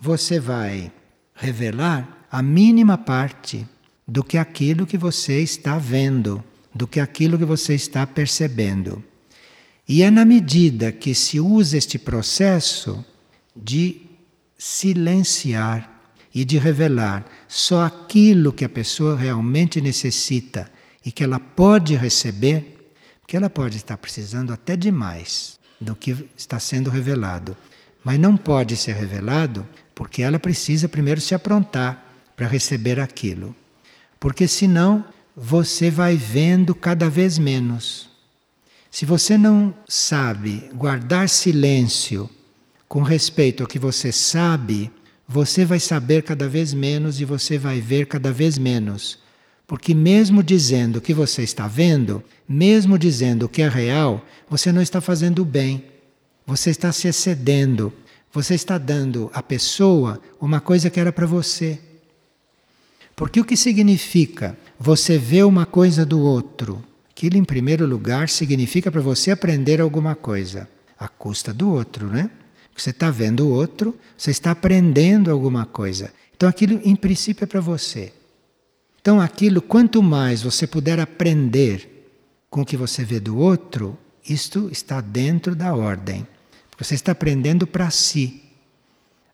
você 0.00 0.38
vai 0.38 0.92
revelar 1.34 2.24
a 2.30 2.40
mínima 2.40 2.96
parte 2.96 3.66
do 4.06 4.22
que 4.22 4.38
aquilo 4.38 4.86
que 4.86 4.96
você 4.96 5.40
está 5.40 5.78
vendo, 5.78 6.42
do 6.74 6.86
que 6.86 7.00
aquilo 7.00 7.38
que 7.38 7.44
você 7.44 7.74
está 7.74 8.06
percebendo. 8.06 9.02
E 9.88 10.02
é 10.02 10.10
na 10.10 10.24
medida 10.24 10.92
que 10.92 11.14
se 11.14 11.40
usa 11.40 11.76
este 11.76 11.98
processo 11.98 13.04
de 13.54 14.02
silenciar 14.58 15.96
e 16.34 16.44
de 16.44 16.58
revelar 16.58 17.24
só 17.48 17.84
aquilo 17.84 18.52
que 18.52 18.64
a 18.64 18.68
pessoa 18.68 19.16
realmente 19.16 19.80
necessita 19.80 20.70
e 21.04 21.10
que 21.10 21.24
ela 21.24 21.38
pode 21.38 21.94
receber, 21.94 22.92
que 23.26 23.36
ela 23.36 23.48
pode 23.48 23.76
estar 23.76 23.96
precisando 23.96 24.52
até 24.52 24.76
demais 24.76 25.58
do 25.80 25.94
que 25.94 26.28
está 26.36 26.58
sendo 26.58 26.90
revelado, 26.90 27.56
mas 28.04 28.18
não 28.18 28.36
pode 28.36 28.76
ser 28.76 28.94
revelado 28.94 29.66
porque 29.94 30.22
ela 30.22 30.38
precisa 30.38 30.88
primeiro 30.88 31.20
se 31.20 31.34
aprontar 31.34 32.04
para 32.36 32.46
receber 32.46 33.00
aquilo. 33.00 33.54
Porque 34.26 34.48
senão 34.48 35.04
você 35.36 35.88
vai 35.88 36.16
vendo 36.16 36.74
cada 36.74 37.08
vez 37.08 37.38
menos. 37.38 38.10
Se 38.90 39.06
você 39.06 39.38
não 39.38 39.72
sabe 39.86 40.68
guardar 40.74 41.28
silêncio 41.28 42.28
com 42.88 43.02
respeito 43.02 43.62
ao 43.62 43.68
que 43.68 43.78
você 43.78 44.10
sabe, 44.10 44.90
você 45.28 45.64
vai 45.64 45.78
saber 45.78 46.24
cada 46.24 46.48
vez 46.48 46.74
menos 46.74 47.20
e 47.20 47.24
você 47.24 47.56
vai 47.56 47.80
ver 47.80 48.06
cada 48.06 48.32
vez 48.32 48.58
menos. 48.58 49.20
Porque, 49.64 49.94
mesmo 49.94 50.42
dizendo 50.42 50.96
o 50.96 51.00
que 51.00 51.14
você 51.14 51.44
está 51.44 51.68
vendo, 51.68 52.20
mesmo 52.48 52.98
dizendo 52.98 53.46
o 53.46 53.48
que 53.48 53.62
é 53.62 53.68
real, 53.68 54.26
você 54.50 54.72
não 54.72 54.82
está 54.82 55.00
fazendo 55.00 55.44
bem. 55.44 55.84
Você 56.44 56.70
está 56.70 56.90
se 56.90 57.06
excedendo. 57.06 57.92
Você 58.32 58.56
está 58.56 58.76
dando 58.76 59.30
à 59.32 59.40
pessoa 59.40 60.20
uma 60.40 60.60
coisa 60.60 60.90
que 60.90 60.98
era 60.98 61.12
para 61.12 61.26
você. 61.26 61.78
Porque 63.16 63.40
o 63.40 63.44
que 63.44 63.56
significa 63.56 64.56
você 64.78 65.18
ver 65.18 65.44
uma 65.44 65.66
coisa 65.66 66.04
do 66.04 66.20
outro 66.20 66.84
Aquilo, 67.16 67.38
em 67.38 67.44
primeiro 67.44 67.86
lugar, 67.86 68.28
significa 68.28 68.92
para 68.92 69.00
você 69.00 69.30
aprender 69.30 69.80
alguma 69.80 70.14
coisa, 70.14 70.68
à 70.98 71.08
custa 71.08 71.50
do 71.50 71.70
outro, 71.70 72.08
né? 72.08 72.30
Você 72.76 72.90
está 72.90 73.10
vendo 73.10 73.46
o 73.46 73.50
outro, 73.50 73.98
você 74.18 74.30
está 74.30 74.50
aprendendo 74.50 75.30
alguma 75.30 75.64
coisa. 75.64 76.12
Então, 76.36 76.46
aquilo, 76.46 76.78
em 76.84 76.94
princípio, 76.94 77.44
é 77.44 77.46
para 77.46 77.58
você. 77.58 78.12
Então, 79.00 79.18
aquilo, 79.18 79.62
quanto 79.62 80.02
mais 80.02 80.42
você 80.42 80.66
puder 80.66 81.00
aprender 81.00 82.06
com 82.50 82.60
o 82.60 82.66
que 82.66 82.76
você 82.76 83.02
vê 83.02 83.18
do 83.18 83.38
outro, 83.38 83.98
isto 84.28 84.68
está 84.70 85.00
dentro 85.00 85.56
da 85.56 85.74
ordem. 85.74 86.28
Você 86.76 86.94
está 86.94 87.12
aprendendo 87.12 87.66
para 87.66 87.88
si. 87.88 88.42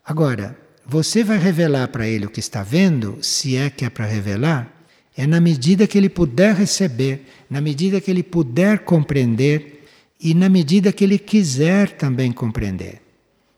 Agora, 0.04 0.56
você 0.86 1.22
vai 1.22 1.38
revelar 1.38 1.88
para 1.88 2.06
ele 2.06 2.26
o 2.26 2.30
que 2.30 2.40
está 2.40 2.62
vendo, 2.62 3.18
se 3.22 3.56
é 3.56 3.70
que 3.70 3.84
é 3.84 3.90
para 3.90 4.06
revelar, 4.06 4.72
é 5.16 5.26
na 5.26 5.40
medida 5.40 5.86
que 5.86 5.96
ele 5.96 6.08
puder 6.08 6.54
receber, 6.54 7.26
na 7.48 7.60
medida 7.60 8.00
que 8.00 8.10
ele 8.10 8.22
puder 8.22 8.80
compreender 8.80 9.84
e 10.20 10.34
na 10.34 10.48
medida 10.48 10.92
que 10.92 11.04
ele 11.04 11.18
quiser 11.18 11.90
também 11.96 12.32
compreender. 12.32 13.00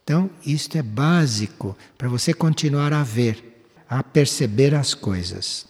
Então, 0.03 0.29
isto 0.45 0.77
é 0.77 0.83
básico 0.83 1.77
para 1.97 2.09
você 2.09 2.35
continuar 2.35 2.93
a 2.93 3.03
ver, 3.03 3.65
a 3.89 4.03
perceber 4.03 4.75
as 4.75 4.93
coisas. 4.93 5.67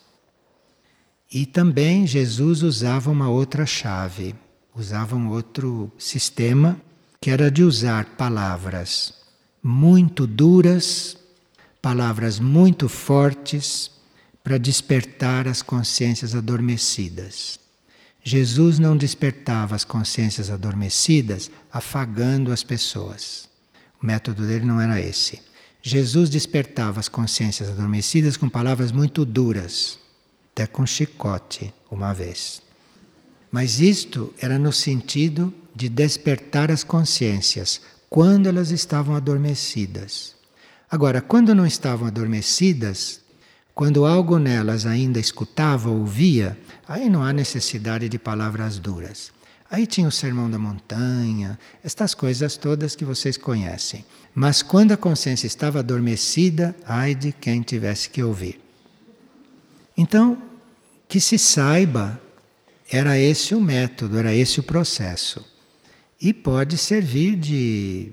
E 1.33 1.47
também 1.47 2.07
Jesus 2.07 2.63
usava 2.63 3.11
uma 3.11 3.29
outra 3.29 3.67
chave, 3.67 4.35
usava 4.75 5.15
um 5.15 5.29
outro 5.29 5.91
sistema, 5.99 6.81
que 7.21 7.31
era 7.31 7.51
de 7.51 7.63
usar 7.63 8.17
palavras 8.17 9.15
muito 9.63 10.27
duras, 10.27 11.17
palavras 11.85 12.41
muito 12.41 12.89
fortes, 12.89 13.91
para 14.43 14.57
despertar 14.57 15.47
as 15.47 15.61
consciências 15.61 16.35
adormecidas. 16.35 17.61
Jesus 18.23 18.79
não 18.79 18.97
despertava 18.97 19.77
as 19.77 19.85
consciências 19.85 20.49
adormecidas 20.49 21.51
afagando 21.71 22.51
as 22.51 22.63
pessoas. 22.63 23.51
O 24.03 24.07
método 24.07 24.47
dele 24.47 24.65
não 24.65 24.81
era 24.81 24.99
esse. 24.99 25.43
Jesus 25.83 26.31
despertava 26.31 27.01
as 27.01 27.09
consciências 27.09 27.69
adormecidas 27.69 28.39
com 28.39 28.49
palavras 28.49 28.91
muito 28.91 29.23
duras, 29.27 29.99
até 30.53 30.67
com 30.67 30.87
chicote, 30.87 31.71
uma 31.91 32.15
vez. 32.15 32.63
Mas 33.53 33.79
isto 33.79 34.33
era 34.39 34.59
no 34.59 34.73
sentido 34.73 35.53
de 35.77 35.91
despertar 35.91 36.71
as 36.71 36.83
consciências 36.83 37.83
quando 38.09 38.47
elas 38.47 38.71
estavam 38.71 39.15
adormecidas. 39.15 40.34
Agora, 40.95 41.21
quando 41.21 41.57
não 41.57 41.67
estavam 41.67 42.07
adormecidas, 42.07 43.21
quando 43.75 44.07
algo 44.07 44.39
nelas 44.39 44.87
ainda 44.87 45.19
escutava, 45.19 45.91
ouvia, 45.91 46.57
aí 46.87 47.11
não 47.11 47.21
há 47.21 47.33
necessidade 47.33 48.09
de 48.09 48.17
palavras 48.17 48.79
duras. 48.79 49.33
Aí 49.69 49.89
tinha 49.89 50.07
o 50.07 50.13
sermão 50.13 50.49
da 50.49 50.57
montanha, 50.57 51.59
estas 51.83 52.15
coisas 52.15 52.57
todas 52.57 52.95
que 52.95 53.05
vocês 53.05 53.37
conhecem. 53.37 54.05
Mas 54.33 54.63
quando 54.63 54.93
a 54.93 54.97
consciência 54.97 55.49
estava 55.49 55.81
adormecida, 55.81 56.77
ai 56.87 57.13
de 57.13 57.33
quem 57.33 57.61
tivesse 57.61 58.09
que 58.09 58.23
ouvir. 58.23 58.61
Então, 59.97 60.41
que 61.09 61.19
se 61.19 61.41
saiba, 61.41 62.21
era 62.89 63.19
esse 63.19 63.53
o 63.53 63.61
método, 63.61 64.17
era 64.17 64.33
esse 64.33 64.61
o 64.61 64.63
processo. 64.63 65.45
E 66.21 66.33
pode 66.33 66.79
servir 66.79 67.35
de 67.35 68.13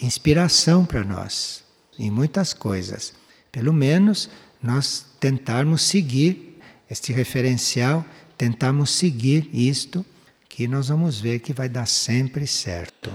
inspiração 0.00 0.84
para 0.84 1.02
nós 1.02 1.62
em 1.98 2.10
muitas 2.10 2.52
coisas. 2.52 3.12
Pelo 3.50 3.72
menos 3.72 4.30
nós 4.62 5.04
tentarmos 5.20 5.82
seguir 5.82 6.58
este 6.90 7.12
referencial, 7.12 8.04
tentarmos 8.36 8.90
seguir 8.90 9.48
isto, 9.52 10.04
que 10.48 10.68
nós 10.68 10.88
vamos 10.88 11.20
ver 11.20 11.38
que 11.40 11.52
vai 11.52 11.68
dar 11.68 11.86
sempre 11.86 12.46
certo. 12.46 13.10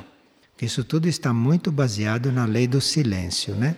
Isso 0.60 0.84
tudo 0.84 1.08
está 1.08 1.32
muito 1.32 1.72
baseado 1.72 2.32
na 2.32 2.46
lei 2.46 2.68
do 2.68 2.82
silêncio, 2.82 3.54
né? 3.56 3.78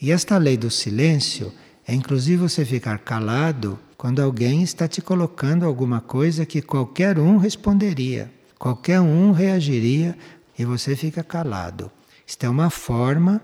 E 0.00 0.12
esta 0.12 0.38
lei 0.38 0.56
do 0.56 0.70
silêncio 0.70 1.52
é 1.86 1.94
inclusive 1.94 2.36
você 2.36 2.64
ficar 2.64 2.98
calado 2.98 3.78
quando 3.96 4.20
alguém 4.20 4.62
está 4.62 4.86
te 4.86 5.00
colocando 5.00 5.64
alguma 5.64 6.00
coisa 6.00 6.46
que 6.46 6.62
qualquer 6.62 7.18
um 7.18 7.36
responderia, 7.36 8.30
qualquer 8.58 9.00
um 9.00 9.32
reagiria 9.32 10.16
e 10.58 10.64
você 10.64 10.94
fica 10.94 11.24
calado. 11.24 11.90
Isto 12.26 12.46
é 12.46 12.48
uma 12.48 12.70
forma 12.70 13.42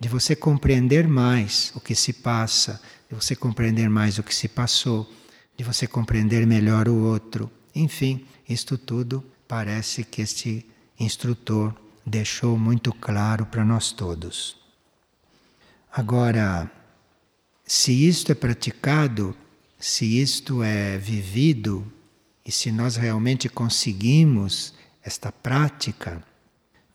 de 0.00 0.08
você 0.08 0.36
compreender 0.36 1.08
mais 1.08 1.72
o 1.74 1.80
que 1.80 1.94
se 1.94 2.12
passa, 2.12 2.80
de 3.08 3.14
você 3.14 3.34
compreender 3.34 3.88
mais 3.88 4.18
o 4.18 4.22
que 4.22 4.34
se 4.34 4.48
passou, 4.48 5.10
de 5.56 5.64
você 5.64 5.86
compreender 5.86 6.46
melhor 6.46 6.88
o 6.88 7.04
outro. 7.04 7.50
Enfim, 7.74 8.24
isto 8.48 8.78
tudo 8.78 9.24
parece 9.46 10.04
que 10.04 10.22
este 10.22 10.64
instrutor 10.98 11.74
deixou 12.06 12.56
muito 12.58 12.92
claro 12.92 13.46
para 13.46 13.64
nós 13.64 13.92
todos. 13.92 14.56
Agora, 15.92 16.70
se 17.64 17.92
isto 17.92 18.30
é 18.30 18.34
praticado, 18.34 19.34
se 19.78 20.20
isto 20.20 20.62
é 20.62 20.96
vivido, 20.96 21.90
e 22.48 22.50
se 22.50 22.72
nós 22.72 22.96
realmente 22.96 23.46
conseguimos 23.46 24.72
esta 25.02 25.30
prática, 25.30 26.24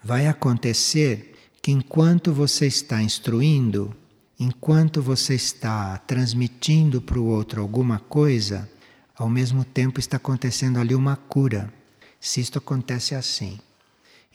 vai 0.04 0.26
acontecer 0.28 1.33
que 1.64 1.72
enquanto 1.72 2.34
você 2.34 2.68
está 2.68 3.02
instruindo, 3.02 3.96
enquanto 4.38 5.02
você 5.02 5.34
está 5.34 5.98
transmitindo 6.00 7.02
para 7.02 7.18
o 7.18 7.26
outro 7.26 7.62
alguma 7.62 8.00
coisa, 8.00 8.70
ao 9.16 9.30
mesmo 9.30 9.64
tempo 9.64 9.98
está 9.98 10.18
acontecendo 10.18 10.78
ali 10.78 10.94
uma 10.94 11.16
cura. 11.16 11.74
Se 12.20 12.42
isto 12.42 12.58
acontece 12.58 13.16
assim. 13.16 13.58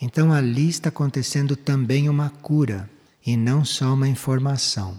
Então 0.01 0.33
ali 0.33 0.71
está 0.71 0.89
acontecendo 0.89 1.55
também 1.55 2.09
uma 2.09 2.31
cura 2.31 2.89
e 3.27 3.37
não 3.37 3.63
só 3.63 3.93
uma 3.93 4.09
informação. 4.09 4.99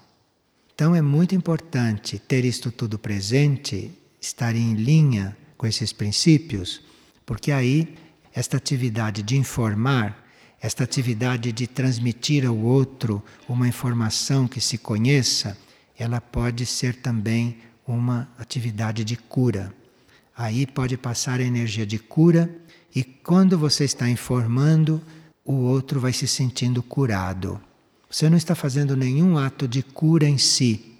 Então 0.75 0.95
é 0.95 1.01
muito 1.01 1.33
importante 1.33 2.19
ter 2.19 2.45
isto 2.45 2.71
tudo 2.71 2.99
presente, 2.99 3.91
estar 4.21 4.55
em 4.55 4.75
linha 4.75 5.35
com 5.57 5.65
esses 5.65 5.91
princípios, 5.91 6.79
porque 7.25 7.51
aí 7.51 7.97
esta 8.35 8.57
atividade 8.57 9.23
de 9.23 9.35
informar, 9.35 10.28
esta 10.61 10.83
atividade 10.83 11.51
de 11.51 11.67
transmitir 11.67 12.45
ao 12.45 12.57
outro 12.57 13.23
uma 13.47 13.67
informação 13.67 14.47
que 14.47 14.59
se 14.59 14.77
conheça, 14.77 15.57
ela 15.97 16.19
pode 16.19 16.65
ser 16.65 16.95
também 16.95 17.57
uma 17.87 18.29
atividade 18.37 19.03
de 19.03 19.15
cura. 19.15 19.73
Aí 20.35 20.65
pode 20.67 20.97
passar 20.97 21.39
a 21.39 21.43
energia 21.43 21.85
de 21.85 21.97
cura 21.97 22.49
e 22.93 23.03
quando 23.03 23.57
você 23.57 23.85
está 23.85 24.09
informando, 24.09 25.01
o 25.45 25.53
outro 25.53 25.99
vai 25.99 26.13
se 26.13 26.27
sentindo 26.27 26.83
curado. 26.83 27.59
Você 28.09 28.29
não 28.29 28.37
está 28.37 28.55
fazendo 28.55 28.95
nenhum 28.95 29.37
ato 29.37 29.67
de 29.67 29.81
cura 29.81 30.27
em 30.27 30.37
si, 30.37 30.93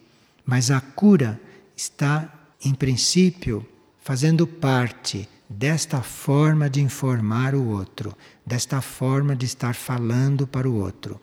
mas 0.45 0.71
a 0.71 0.79
cura 0.79 1.39
está, 1.75 2.31
em 2.63 2.73
princípio, 2.73 3.65
fazendo 3.99 4.45
parte 4.45 5.27
desta 5.49 6.03
forma 6.03 6.69
de 6.69 6.79
informar 6.79 7.55
o 7.55 7.69
outro, 7.69 8.15
desta 8.45 8.81
forma 8.81 9.35
de 9.35 9.45
estar 9.45 9.73
falando 9.73 10.45
para 10.45 10.69
o 10.69 10.75
outro. 10.75 11.19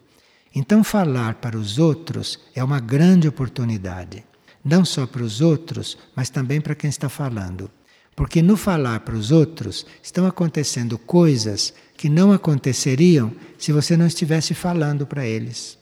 Então, 0.54 0.82
falar 0.82 1.34
para 1.34 1.56
os 1.56 1.78
outros 1.78 2.40
é 2.54 2.64
uma 2.64 2.80
grande 2.80 3.28
oportunidade, 3.28 4.24
não 4.64 4.84
só 4.84 5.06
para 5.06 5.22
os 5.22 5.40
outros, 5.40 5.96
mas 6.14 6.28
também 6.28 6.60
para 6.60 6.74
quem 6.74 6.90
está 6.90 7.08
falando. 7.08 7.70
Porque 8.16 8.40
no 8.40 8.56
falar 8.56 9.00
para 9.00 9.14
os 9.14 9.30
outros 9.30 9.86
estão 10.02 10.26
acontecendo 10.26 10.98
coisas 10.98 11.74
que 11.96 12.08
não 12.08 12.32
aconteceriam 12.32 13.32
se 13.58 13.70
você 13.70 13.96
não 13.96 14.06
estivesse 14.06 14.54
falando 14.54 15.06
para 15.06 15.26
eles. 15.26 15.78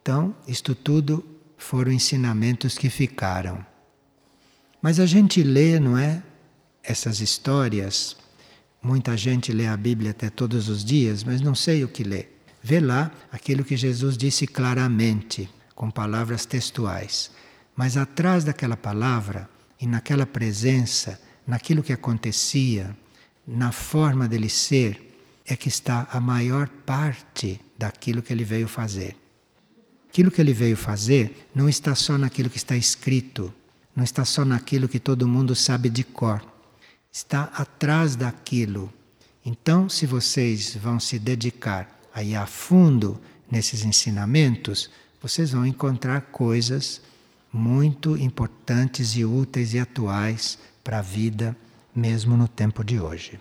Então, 0.00 0.34
isto 0.48 0.74
tudo 0.74 1.22
foram 1.58 1.92
ensinamentos 1.92 2.78
que 2.78 2.88
ficaram. 2.88 3.64
Mas 4.80 4.98
a 4.98 5.04
gente 5.04 5.42
lê, 5.42 5.78
não 5.78 5.98
é? 5.98 6.22
Essas 6.86 7.20
histórias. 7.20 8.16
Muita 8.82 9.16
gente 9.16 9.52
lê 9.52 9.66
a 9.66 9.76
Bíblia 9.76 10.12
até 10.12 10.30
todos 10.30 10.68
os 10.68 10.84
dias, 10.84 11.24
mas 11.24 11.40
não 11.40 11.54
sei 11.54 11.82
o 11.82 11.88
que 11.88 12.04
lê. 12.04 12.28
Vê 12.62 12.78
lá 12.78 13.10
aquilo 13.32 13.64
que 13.64 13.76
Jesus 13.76 14.16
disse 14.16 14.46
claramente, 14.46 15.50
com 15.74 15.90
palavras 15.90 16.46
textuais. 16.46 17.30
Mas 17.74 17.96
atrás 17.96 18.44
daquela 18.44 18.76
palavra 18.76 19.48
e 19.80 19.86
naquela 19.86 20.24
presença 20.24 21.20
naquilo 21.46 21.82
que 21.82 21.92
acontecia, 21.92 22.96
na 23.46 23.70
forma 23.70 24.26
dele 24.26 24.48
ser, 24.48 25.16
é 25.46 25.54
que 25.54 25.68
está 25.68 26.08
a 26.10 26.20
maior 26.20 26.68
parte 26.68 27.60
daquilo 27.78 28.20
que 28.20 28.32
ele 28.32 28.42
veio 28.42 28.66
fazer. 28.66 29.16
Aquilo 30.08 30.30
que 30.30 30.40
ele 30.40 30.52
veio 30.52 30.76
fazer 30.76 31.48
não 31.54 31.68
está 31.68 31.94
só 31.94 32.18
naquilo 32.18 32.50
que 32.50 32.56
está 32.56 32.76
escrito, 32.76 33.54
não 33.94 34.02
está 34.02 34.24
só 34.24 34.44
naquilo 34.44 34.88
que 34.88 34.98
todo 34.98 35.28
mundo 35.28 35.54
sabe 35.54 35.88
de 35.88 36.02
cor. 36.02 36.42
Está 37.16 37.44
atrás 37.44 38.14
daquilo. 38.14 38.92
Então, 39.42 39.88
se 39.88 40.04
vocês 40.04 40.76
vão 40.76 41.00
se 41.00 41.18
dedicar 41.18 41.98
a 42.12 42.22
ir 42.22 42.36
a 42.36 42.44
fundo 42.44 43.18
nesses 43.50 43.86
ensinamentos, 43.86 44.90
vocês 45.22 45.52
vão 45.52 45.64
encontrar 45.64 46.20
coisas 46.30 47.00
muito 47.50 48.18
importantes 48.18 49.16
e 49.16 49.24
úteis 49.24 49.72
e 49.72 49.78
atuais 49.78 50.58
para 50.84 50.98
a 50.98 51.02
vida, 51.02 51.56
mesmo 51.94 52.36
no 52.36 52.46
tempo 52.46 52.84
de 52.84 53.00
hoje. 53.00 53.40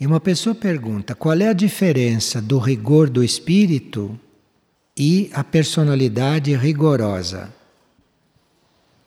E 0.00 0.08
uma 0.08 0.18
pessoa 0.18 0.52
pergunta: 0.52 1.14
qual 1.14 1.38
é 1.38 1.46
a 1.46 1.52
diferença 1.52 2.42
do 2.42 2.58
rigor 2.58 3.08
do 3.08 3.22
espírito 3.22 4.18
e 4.96 5.30
a 5.32 5.44
personalidade 5.44 6.56
rigorosa? 6.56 7.54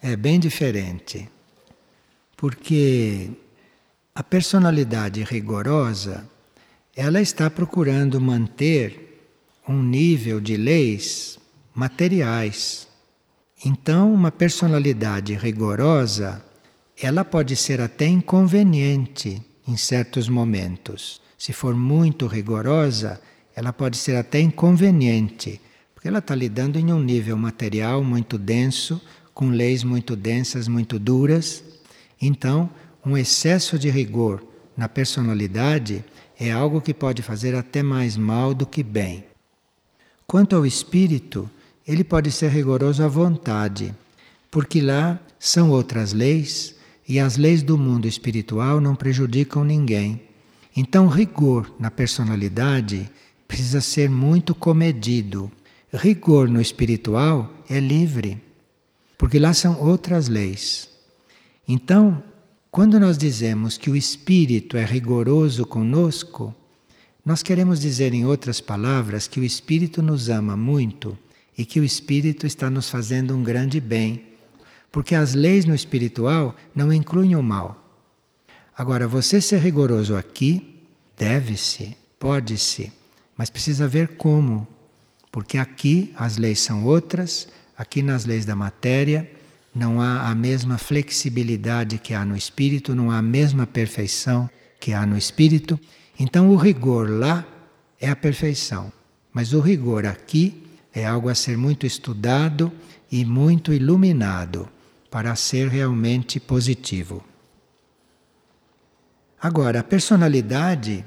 É 0.02 0.16
bem 0.16 0.40
diferente. 0.40 1.30
Porque 2.38 3.30
a 4.16 4.24
personalidade 4.24 5.22
rigorosa, 5.24 6.26
ela 6.96 7.20
está 7.20 7.50
procurando 7.50 8.22
manter 8.22 9.20
um 9.68 9.84
nível 9.84 10.40
de 10.40 10.56
leis 10.56 11.38
materiais 11.76 12.88
então, 13.66 14.14
uma 14.14 14.32
personalidade 14.32 15.34
rigorosa, 15.34 16.44
ela 17.02 17.26
pode 17.26 17.56
ser 17.56 17.82
até 17.82 18.06
inconveniente 18.06 19.42
em 19.68 19.76
certos 19.76 20.30
momentos. 20.30 21.20
Se 21.38 21.52
for 21.54 21.76
muito 21.76 22.28
rigorosa, 22.28 23.20
ela 23.56 23.74
pode 23.74 23.98
ser 23.98 24.16
até 24.16 24.40
inconveniente, 24.40 25.60
porque 25.94 26.08
ela 26.08 26.20
está 26.20 26.36
lidando 26.36 26.78
em 26.78 26.94
um 26.94 27.02
nível 27.02 27.36
material 27.36 28.04
muito 28.04 28.38
denso, 28.38 29.02
com 29.34 29.50
leis 29.50 29.84
muito 29.84 30.16
densas, 30.16 30.68
muito 30.68 31.00
duras. 31.00 31.64
Então, 32.22 32.70
um 33.06 33.18
excesso 33.18 33.78
de 33.78 33.90
rigor 33.90 34.44
na 34.76 34.90
personalidade 34.90 36.04
é 36.40 36.52
algo 36.52 36.82
que 36.82 36.94
pode 36.94 37.22
fazer 37.22 37.56
até 37.56 37.82
mais 37.82 38.16
mal 38.18 38.54
do 38.54 38.66
que 38.66 38.84
bem. 38.84 39.26
Quanto 40.26 40.56
ao 40.56 40.66
espírito, 40.66 41.50
ele 41.88 42.04
pode 42.04 42.32
ser 42.32 42.50
rigoroso 42.50 43.04
à 43.04 43.08
vontade, 43.08 43.96
porque 44.52 44.82
lá 44.82 45.20
são 45.40 45.72
outras 45.72 46.14
leis 46.14 46.76
e 47.08 47.20
as 47.20 47.38
leis 47.38 47.64
do 47.64 47.78
mundo 47.78 48.08
espiritual 48.08 48.82
não 48.82 48.96
prejudicam 48.96 49.64
ninguém. 49.64 50.22
Então, 50.76 51.08
rigor 51.08 51.74
na 51.80 51.90
personalidade 51.90 53.10
precisa 53.48 53.80
ser 53.80 54.10
muito 54.10 54.54
comedido. 54.54 55.50
Rigor 55.94 56.50
no 56.50 56.60
espiritual 56.60 57.52
é 57.70 57.80
livre, 57.80 58.42
porque 59.18 59.40
lá 59.40 59.54
são 59.54 59.80
outras 59.80 60.28
leis. 60.28 60.90
Então, 61.68 62.24
quando 62.72 63.00
nós 63.00 63.18
dizemos 63.18 63.78
que 63.78 63.90
o 63.90 63.96
espírito 63.96 64.78
é 64.78 64.86
rigoroso 64.86 65.66
conosco, 65.66 66.56
nós 67.26 67.44
queremos 67.44 67.82
dizer, 67.82 68.14
em 68.14 68.26
outras 68.26 68.62
palavras, 68.62 69.28
que 69.28 69.40
o 69.40 69.44
espírito 69.44 70.02
nos 70.02 70.30
ama 70.30 70.56
muito 70.56 71.18
e 71.58 71.66
que 71.66 71.80
o 71.80 71.84
espírito 71.84 72.48
está 72.48 72.70
nos 72.70 72.90
fazendo 72.90 73.36
um 73.36 73.44
grande 73.44 73.82
bem, 73.82 74.24
porque 74.92 75.14
as 75.14 75.34
leis 75.34 75.66
no 75.66 75.76
espiritual 75.76 76.56
não 76.74 76.94
incluem 76.94 77.36
o 77.36 77.44
mal. 77.44 77.84
Agora, 78.78 79.08
você 79.08 79.42
ser 79.42 79.60
rigoroso 79.60 80.16
aqui, 80.16 80.80
deve-se, 81.18 81.98
pode-se, 82.18 82.94
mas 83.36 83.50
precisa 83.50 83.88
ver 83.88 84.16
como, 84.16 84.66
porque 85.32 85.58
aqui 85.58 86.14
as 86.16 86.38
leis 86.38 86.62
são 86.62 86.86
outras, 86.86 87.50
aqui 87.78 88.02
nas 88.02 88.24
leis 88.24 88.46
da 88.46 88.56
matéria 88.56 89.30
não 89.78 90.02
há 90.02 90.30
a 90.30 90.36
mesma 90.36 90.78
flexibilidade 90.78 92.00
que 92.00 92.14
há 92.14 92.26
no 92.26 92.36
espírito, 92.36 92.96
não 92.96 93.12
há 93.12 93.20
a 93.20 93.22
mesma 93.22 93.68
perfeição 93.68 94.50
que 94.80 94.92
há 94.92 95.06
no 95.06 95.18
espírito. 95.18 95.80
Então, 96.20 96.50
o 96.50 96.56
rigor 96.56 97.10
lá 97.10 97.46
é 98.00 98.10
a 98.10 98.16
perfeição, 98.16 98.92
mas 99.32 99.54
o 99.54 99.60
rigor 99.60 100.06
aqui 100.06 100.64
é 100.94 101.06
algo 101.06 101.30
a 101.30 101.36
ser 101.36 101.58
muito 101.58 101.86
estudado 101.86 102.72
e 103.12 103.24
muito 103.24 103.72
iluminado 103.72 104.68
para 105.12 105.36
ser 105.36 105.70
realmente 105.70 106.40
positivo. 106.40 107.24
Agora, 109.40 109.82
a 109.82 109.84
personalidade, 109.84 111.06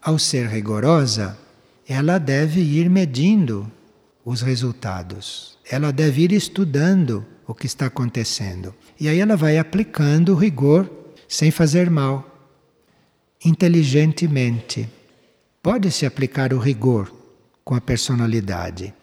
ao 0.00 0.18
ser 0.18 0.46
rigorosa, 0.46 1.36
ela 1.86 2.18
deve 2.18 2.60
ir 2.60 2.88
medindo 2.88 3.70
os 4.24 4.40
resultados. 4.40 5.58
Ela 5.68 5.92
deve 5.92 6.22
ir 6.22 6.32
estudando 6.32 7.26
o 7.46 7.54
que 7.54 7.66
está 7.66 7.86
acontecendo. 7.86 8.74
E 8.98 9.08
aí 9.08 9.18
ela 9.18 9.36
vai 9.36 9.58
aplicando 9.58 10.32
o 10.32 10.36
rigor 10.36 10.90
sem 11.28 11.50
fazer 11.50 11.90
mal, 11.90 12.28
inteligentemente. 13.44 14.88
Pode-se 15.62 16.06
aplicar 16.06 16.52
o 16.52 16.58
rigor 16.58 17.12
com 17.64 17.74
a 17.74 17.80
personalidade 17.80 18.94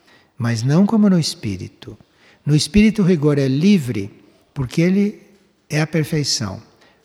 mas 0.41 0.63
não 0.63 0.87
como 0.87 1.07
no 1.07 1.19
espírito. 1.19 1.95
No 2.43 2.55
espírito, 2.55 3.03
o 3.03 3.05
rigor 3.05 3.37
é 3.37 3.47
livre, 3.47 4.11
porque 4.55 4.81
ele 4.81 5.21
é 5.69 5.79
a 5.79 5.85
perfeição. 5.85 6.59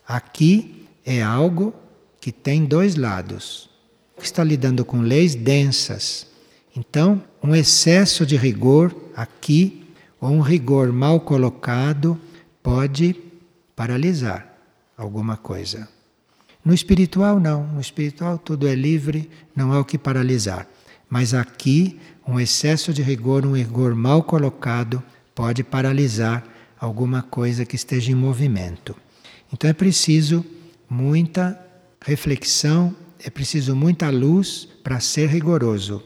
Aqui 0.07 0.87
é 1.05 1.21
algo 1.21 1.71
que 2.19 2.31
tem 2.31 2.65
dois 2.65 2.95
lados. 2.95 3.69
Está 4.19 4.43
lidando 4.43 4.83
com 4.83 5.01
leis 5.01 5.35
densas. 5.35 6.25
Então, 6.75 7.23
um 7.43 7.53
excesso 7.53 8.25
de 8.25 8.35
rigor 8.35 8.91
aqui, 9.15 9.86
ou 10.19 10.31
um 10.31 10.41
rigor 10.41 10.91
mal 10.91 11.19
colocado, 11.19 12.19
pode 12.61 13.15
paralisar 13.75 14.53
alguma 14.97 15.37
coisa. 15.37 15.87
No 16.65 16.73
espiritual, 16.73 17.39
não. 17.39 17.65
No 17.67 17.79
espiritual, 17.79 18.37
tudo 18.37 18.67
é 18.67 18.75
livre, 18.75 19.29
não 19.55 19.71
há 19.71 19.79
o 19.79 19.85
que 19.85 19.97
paralisar. 19.97 20.67
Mas 21.09 21.33
aqui, 21.33 21.99
um 22.27 22.39
excesso 22.39 22.91
de 22.91 23.01
rigor, 23.01 23.45
um 23.45 23.55
rigor 23.55 23.95
mal 23.95 24.21
colocado, 24.23 25.01
pode 25.33 25.63
paralisar 25.63 26.43
alguma 26.79 27.21
coisa 27.21 27.65
que 27.65 27.75
esteja 27.75 28.11
em 28.11 28.15
movimento. 28.15 28.95
Então 29.53 29.69
é 29.69 29.73
preciso 29.73 30.45
muita 30.89 31.57
reflexão, 32.01 32.95
é 33.23 33.29
preciso 33.29 33.75
muita 33.75 34.09
luz 34.09 34.67
para 34.83 34.99
ser 34.99 35.29
rigoroso. 35.29 36.03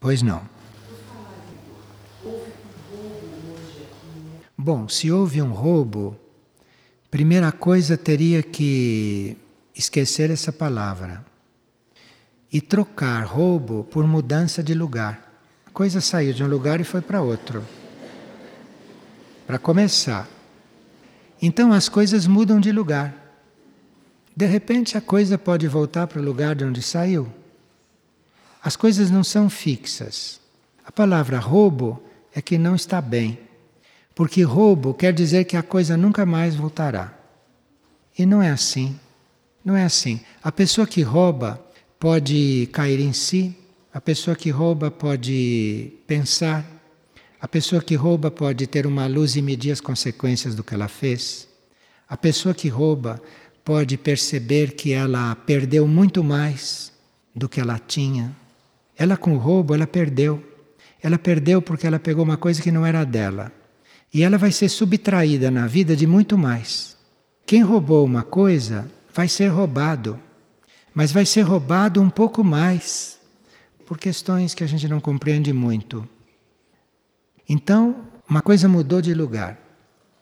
Pois 0.00 0.22
não. 0.22 0.51
Bom, 4.64 4.88
se 4.88 5.10
houve 5.10 5.42
um 5.42 5.50
roubo, 5.50 6.16
primeira 7.10 7.50
coisa 7.50 7.96
teria 7.96 8.44
que 8.44 9.36
esquecer 9.74 10.30
essa 10.30 10.52
palavra 10.52 11.26
e 12.52 12.60
trocar 12.60 13.24
roubo 13.24 13.82
por 13.82 14.06
mudança 14.06 14.62
de 14.62 14.72
lugar. 14.72 15.42
A 15.66 15.70
coisa 15.70 16.00
saiu 16.00 16.32
de 16.32 16.44
um 16.44 16.46
lugar 16.46 16.80
e 16.80 16.84
foi 16.84 17.00
para 17.00 17.20
outro. 17.20 17.64
Para 19.48 19.58
começar. 19.58 20.28
Então 21.42 21.72
as 21.72 21.88
coisas 21.88 22.28
mudam 22.28 22.60
de 22.60 22.70
lugar. 22.70 23.12
De 24.36 24.46
repente 24.46 24.96
a 24.96 25.00
coisa 25.00 25.36
pode 25.36 25.66
voltar 25.66 26.06
para 26.06 26.20
o 26.20 26.24
lugar 26.24 26.54
de 26.54 26.64
onde 26.64 26.82
saiu. 26.82 27.26
As 28.62 28.76
coisas 28.76 29.10
não 29.10 29.24
são 29.24 29.50
fixas. 29.50 30.40
A 30.84 30.92
palavra 30.92 31.40
roubo 31.40 32.00
é 32.32 32.40
que 32.40 32.56
não 32.56 32.76
está 32.76 33.00
bem. 33.00 33.50
Porque 34.14 34.42
roubo 34.42 34.92
quer 34.94 35.12
dizer 35.12 35.44
que 35.44 35.56
a 35.56 35.62
coisa 35.62 35.96
nunca 35.96 36.26
mais 36.26 36.54
voltará. 36.54 37.16
E 38.18 38.26
não 38.26 38.42
é 38.42 38.50
assim. 38.50 38.98
Não 39.64 39.76
é 39.76 39.84
assim. 39.84 40.20
A 40.42 40.52
pessoa 40.52 40.86
que 40.86 41.02
rouba 41.02 41.60
pode 41.98 42.68
cair 42.72 43.00
em 43.00 43.12
si, 43.12 43.56
a 43.92 44.00
pessoa 44.00 44.34
que 44.36 44.50
rouba 44.50 44.90
pode 44.90 45.92
pensar, 46.06 46.66
a 47.40 47.48
pessoa 47.48 47.82
que 47.82 47.94
rouba 47.94 48.30
pode 48.30 48.66
ter 48.66 48.86
uma 48.86 49.06
luz 49.06 49.36
e 49.36 49.42
medir 49.42 49.72
as 49.72 49.80
consequências 49.80 50.54
do 50.54 50.64
que 50.64 50.74
ela 50.74 50.88
fez. 50.88 51.48
A 52.08 52.16
pessoa 52.16 52.54
que 52.54 52.68
rouba 52.68 53.20
pode 53.64 53.96
perceber 53.96 54.72
que 54.72 54.92
ela 54.92 55.34
perdeu 55.34 55.86
muito 55.86 56.22
mais 56.22 56.92
do 57.34 57.48
que 57.48 57.60
ela 57.60 57.78
tinha. 57.78 58.34
Ela 58.96 59.16
com 59.16 59.34
o 59.34 59.38
roubo, 59.38 59.74
ela 59.74 59.86
perdeu. 59.86 60.42
Ela 61.02 61.18
perdeu 61.18 61.62
porque 61.62 61.86
ela 61.86 61.98
pegou 61.98 62.24
uma 62.24 62.36
coisa 62.36 62.62
que 62.62 62.70
não 62.70 62.84
era 62.84 63.04
dela. 63.04 63.50
E 64.12 64.22
ela 64.22 64.36
vai 64.36 64.52
ser 64.52 64.68
subtraída 64.68 65.50
na 65.50 65.66
vida 65.66 65.96
de 65.96 66.06
muito 66.06 66.36
mais. 66.36 66.96
Quem 67.46 67.62
roubou 67.62 68.04
uma 68.04 68.22
coisa 68.22 68.90
vai 69.12 69.28
ser 69.28 69.48
roubado, 69.48 70.18
mas 70.94 71.12
vai 71.12 71.24
ser 71.24 71.42
roubado 71.42 72.00
um 72.00 72.10
pouco 72.10 72.44
mais, 72.44 73.18
por 73.86 73.98
questões 73.98 74.54
que 74.54 74.62
a 74.62 74.66
gente 74.66 74.86
não 74.86 75.00
compreende 75.00 75.52
muito. 75.52 76.06
Então, 77.48 77.96
uma 78.28 78.42
coisa 78.42 78.68
mudou 78.68 79.00
de 79.00 79.12
lugar, 79.14 79.58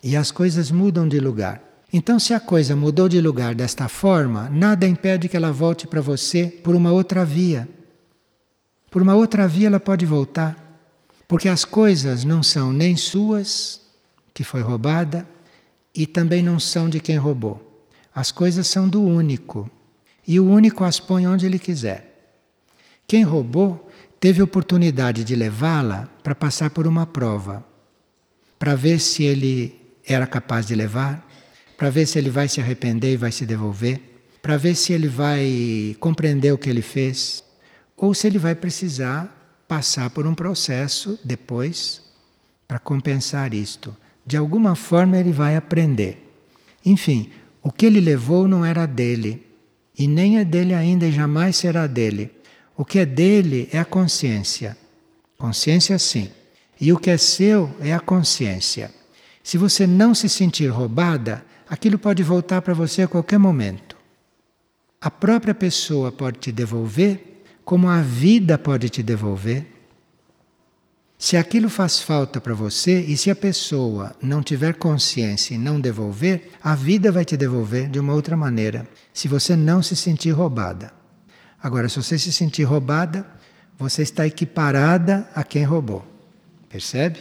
e 0.02 0.16
as 0.16 0.30
coisas 0.30 0.70
mudam 0.70 1.06
de 1.06 1.20
lugar. 1.20 1.62
Então, 1.92 2.18
se 2.18 2.32
a 2.32 2.40
coisa 2.40 2.76
mudou 2.76 3.08
de 3.08 3.20
lugar 3.20 3.54
desta 3.54 3.88
forma, 3.88 4.48
nada 4.48 4.86
impede 4.86 5.28
que 5.28 5.36
ela 5.36 5.52
volte 5.52 5.86
para 5.86 6.00
você 6.00 6.46
por 6.46 6.74
uma 6.74 6.92
outra 6.92 7.24
via. 7.24 7.68
Por 8.90 9.02
uma 9.02 9.14
outra 9.14 9.46
via 9.46 9.66
ela 9.66 9.80
pode 9.80 10.06
voltar, 10.06 10.69
porque 11.30 11.48
as 11.48 11.64
coisas 11.64 12.24
não 12.24 12.42
são 12.42 12.72
nem 12.72 12.96
suas 12.96 13.80
que 14.34 14.42
foi 14.42 14.62
roubada 14.62 15.24
e 15.94 16.04
também 16.04 16.42
não 16.42 16.58
são 16.58 16.88
de 16.88 16.98
quem 16.98 17.16
roubou. 17.18 17.86
As 18.12 18.32
coisas 18.32 18.66
são 18.66 18.88
do 18.88 19.00
único 19.00 19.70
e 20.26 20.40
o 20.40 20.44
único 20.44 20.82
as 20.82 20.98
põe 20.98 21.28
onde 21.28 21.46
ele 21.46 21.60
quiser. 21.60 22.34
Quem 23.06 23.22
roubou 23.22 23.88
teve 24.18 24.42
oportunidade 24.42 25.22
de 25.22 25.36
levá-la 25.36 26.08
para 26.24 26.34
passar 26.34 26.70
por 26.70 26.84
uma 26.84 27.06
prova, 27.06 27.64
para 28.58 28.74
ver 28.74 28.98
se 28.98 29.22
ele 29.22 29.80
era 30.04 30.26
capaz 30.26 30.66
de 30.66 30.74
levar, 30.74 31.24
para 31.76 31.90
ver 31.90 32.06
se 32.06 32.18
ele 32.18 32.28
vai 32.28 32.48
se 32.48 32.60
arrepender 32.60 33.12
e 33.12 33.16
vai 33.16 33.30
se 33.30 33.46
devolver, 33.46 34.00
para 34.42 34.56
ver 34.56 34.74
se 34.74 34.92
ele 34.92 35.06
vai 35.06 35.96
compreender 36.00 36.50
o 36.50 36.58
que 36.58 36.68
ele 36.68 36.82
fez, 36.82 37.44
ou 37.96 38.14
se 38.14 38.26
ele 38.26 38.36
vai 38.36 38.56
precisar 38.56 39.39
passar 39.70 40.10
por 40.10 40.26
um 40.26 40.34
processo 40.34 41.16
depois 41.22 42.02
para 42.66 42.80
compensar 42.80 43.54
isto 43.54 43.96
de 44.26 44.36
alguma 44.36 44.74
forma 44.74 45.16
ele 45.16 45.30
vai 45.30 45.54
aprender. 45.54 46.28
Enfim, 46.84 47.30
o 47.62 47.70
que 47.70 47.86
ele 47.86 48.00
levou 48.00 48.48
não 48.48 48.64
era 48.64 48.84
dele, 48.84 49.46
e 49.96 50.08
nem 50.08 50.38
é 50.38 50.44
dele 50.44 50.74
ainda 50.74 51.06
e 51.06 51.12
jamais 51.12 51.54
será 51.54 51.86
dele. 51.86 52.32
O 52.76 52.84
que 52.84 52.98
é 52.98 53.06
dele 53.06 53.68
é 53.72 53.78
a 53.78 53.84
consciência. 53.84 54.76
Consciência, 55.38 55.96
sim. 56.00 56.32
E 56.80 56.92
o 56.92 56.98
que 56.98 57.08
é 57.10 57.16
seu 57.16 57.70
é 57.80 57.94
a 57.94 58.00
consciência. 58.00 58.90
Se 59.40 59.56
você 59.56 59.86
não 59.86 60.16
se 60.16 60.28
sentir 60.28 60.66
roubada, 60.66 61.44
aquilo 61.68 61.96
pode 61.96 62.24
voltar 62.24 62.60
para 62.60 62.74
você 62.74 63.02
a 63.02 63.08
qualquer 63.08 63.38
momento. 63.38 63.96
A 65.00 65.12
própria 65.12 65.54
pessoa 65.54 66.10
pode 66.10 66.40
te 66.40 66.50
devolver, 66.50 67.29
como 67.70 67.88
a 67.88 68.02
vida 68.02 68.58
pode 68.58 68.88
te 68.88 69.00
devolver. 69.00 69.64
Se 71.16 71.36
aquilo 71.36 71.68
faz 71.68 72.00
falta 72.00 72.40
para 72.40 72.52
você 72.52 72.98
e 72.98 73.16
se 73.16 73.30
a 73.30 73.36
pessoa 73.36 74.12
não 74.20 74.42
tiver 74.42 74.74
consciência 74.74 75.54
e 75.54 75.58
não 75.58 75.80
devolver, 75.80 76.50
a 76.60 76.74
vida 76.74 77.12
vai 77.12 77.24
te 77.24 77.36
devolver 77.36 77.88
de 77.88 78.00
uma 78.00 78.12
outra 78.12 78.36
maneira, 78.36 78.88
se 79.14 79.28
você 79.28 79.54
não 79.54 79.84
se 79.84 79.94
sentir 79.94 80.32
roubada. 80.32 80.92
Agora, 81.62 81.88
se 81.88 81.94
você 81.94 82.18
se 82.18 82.32
sentir 82.32 82.64
roubada, 82.64 83.24
você 83.78 84.02
está 84.02 84.26
equiparada 84.26 85.28
a 85.32 85.44
quem 85.44 85.62
roubou. 85.62 86.04
Percebe? 86.68 87.20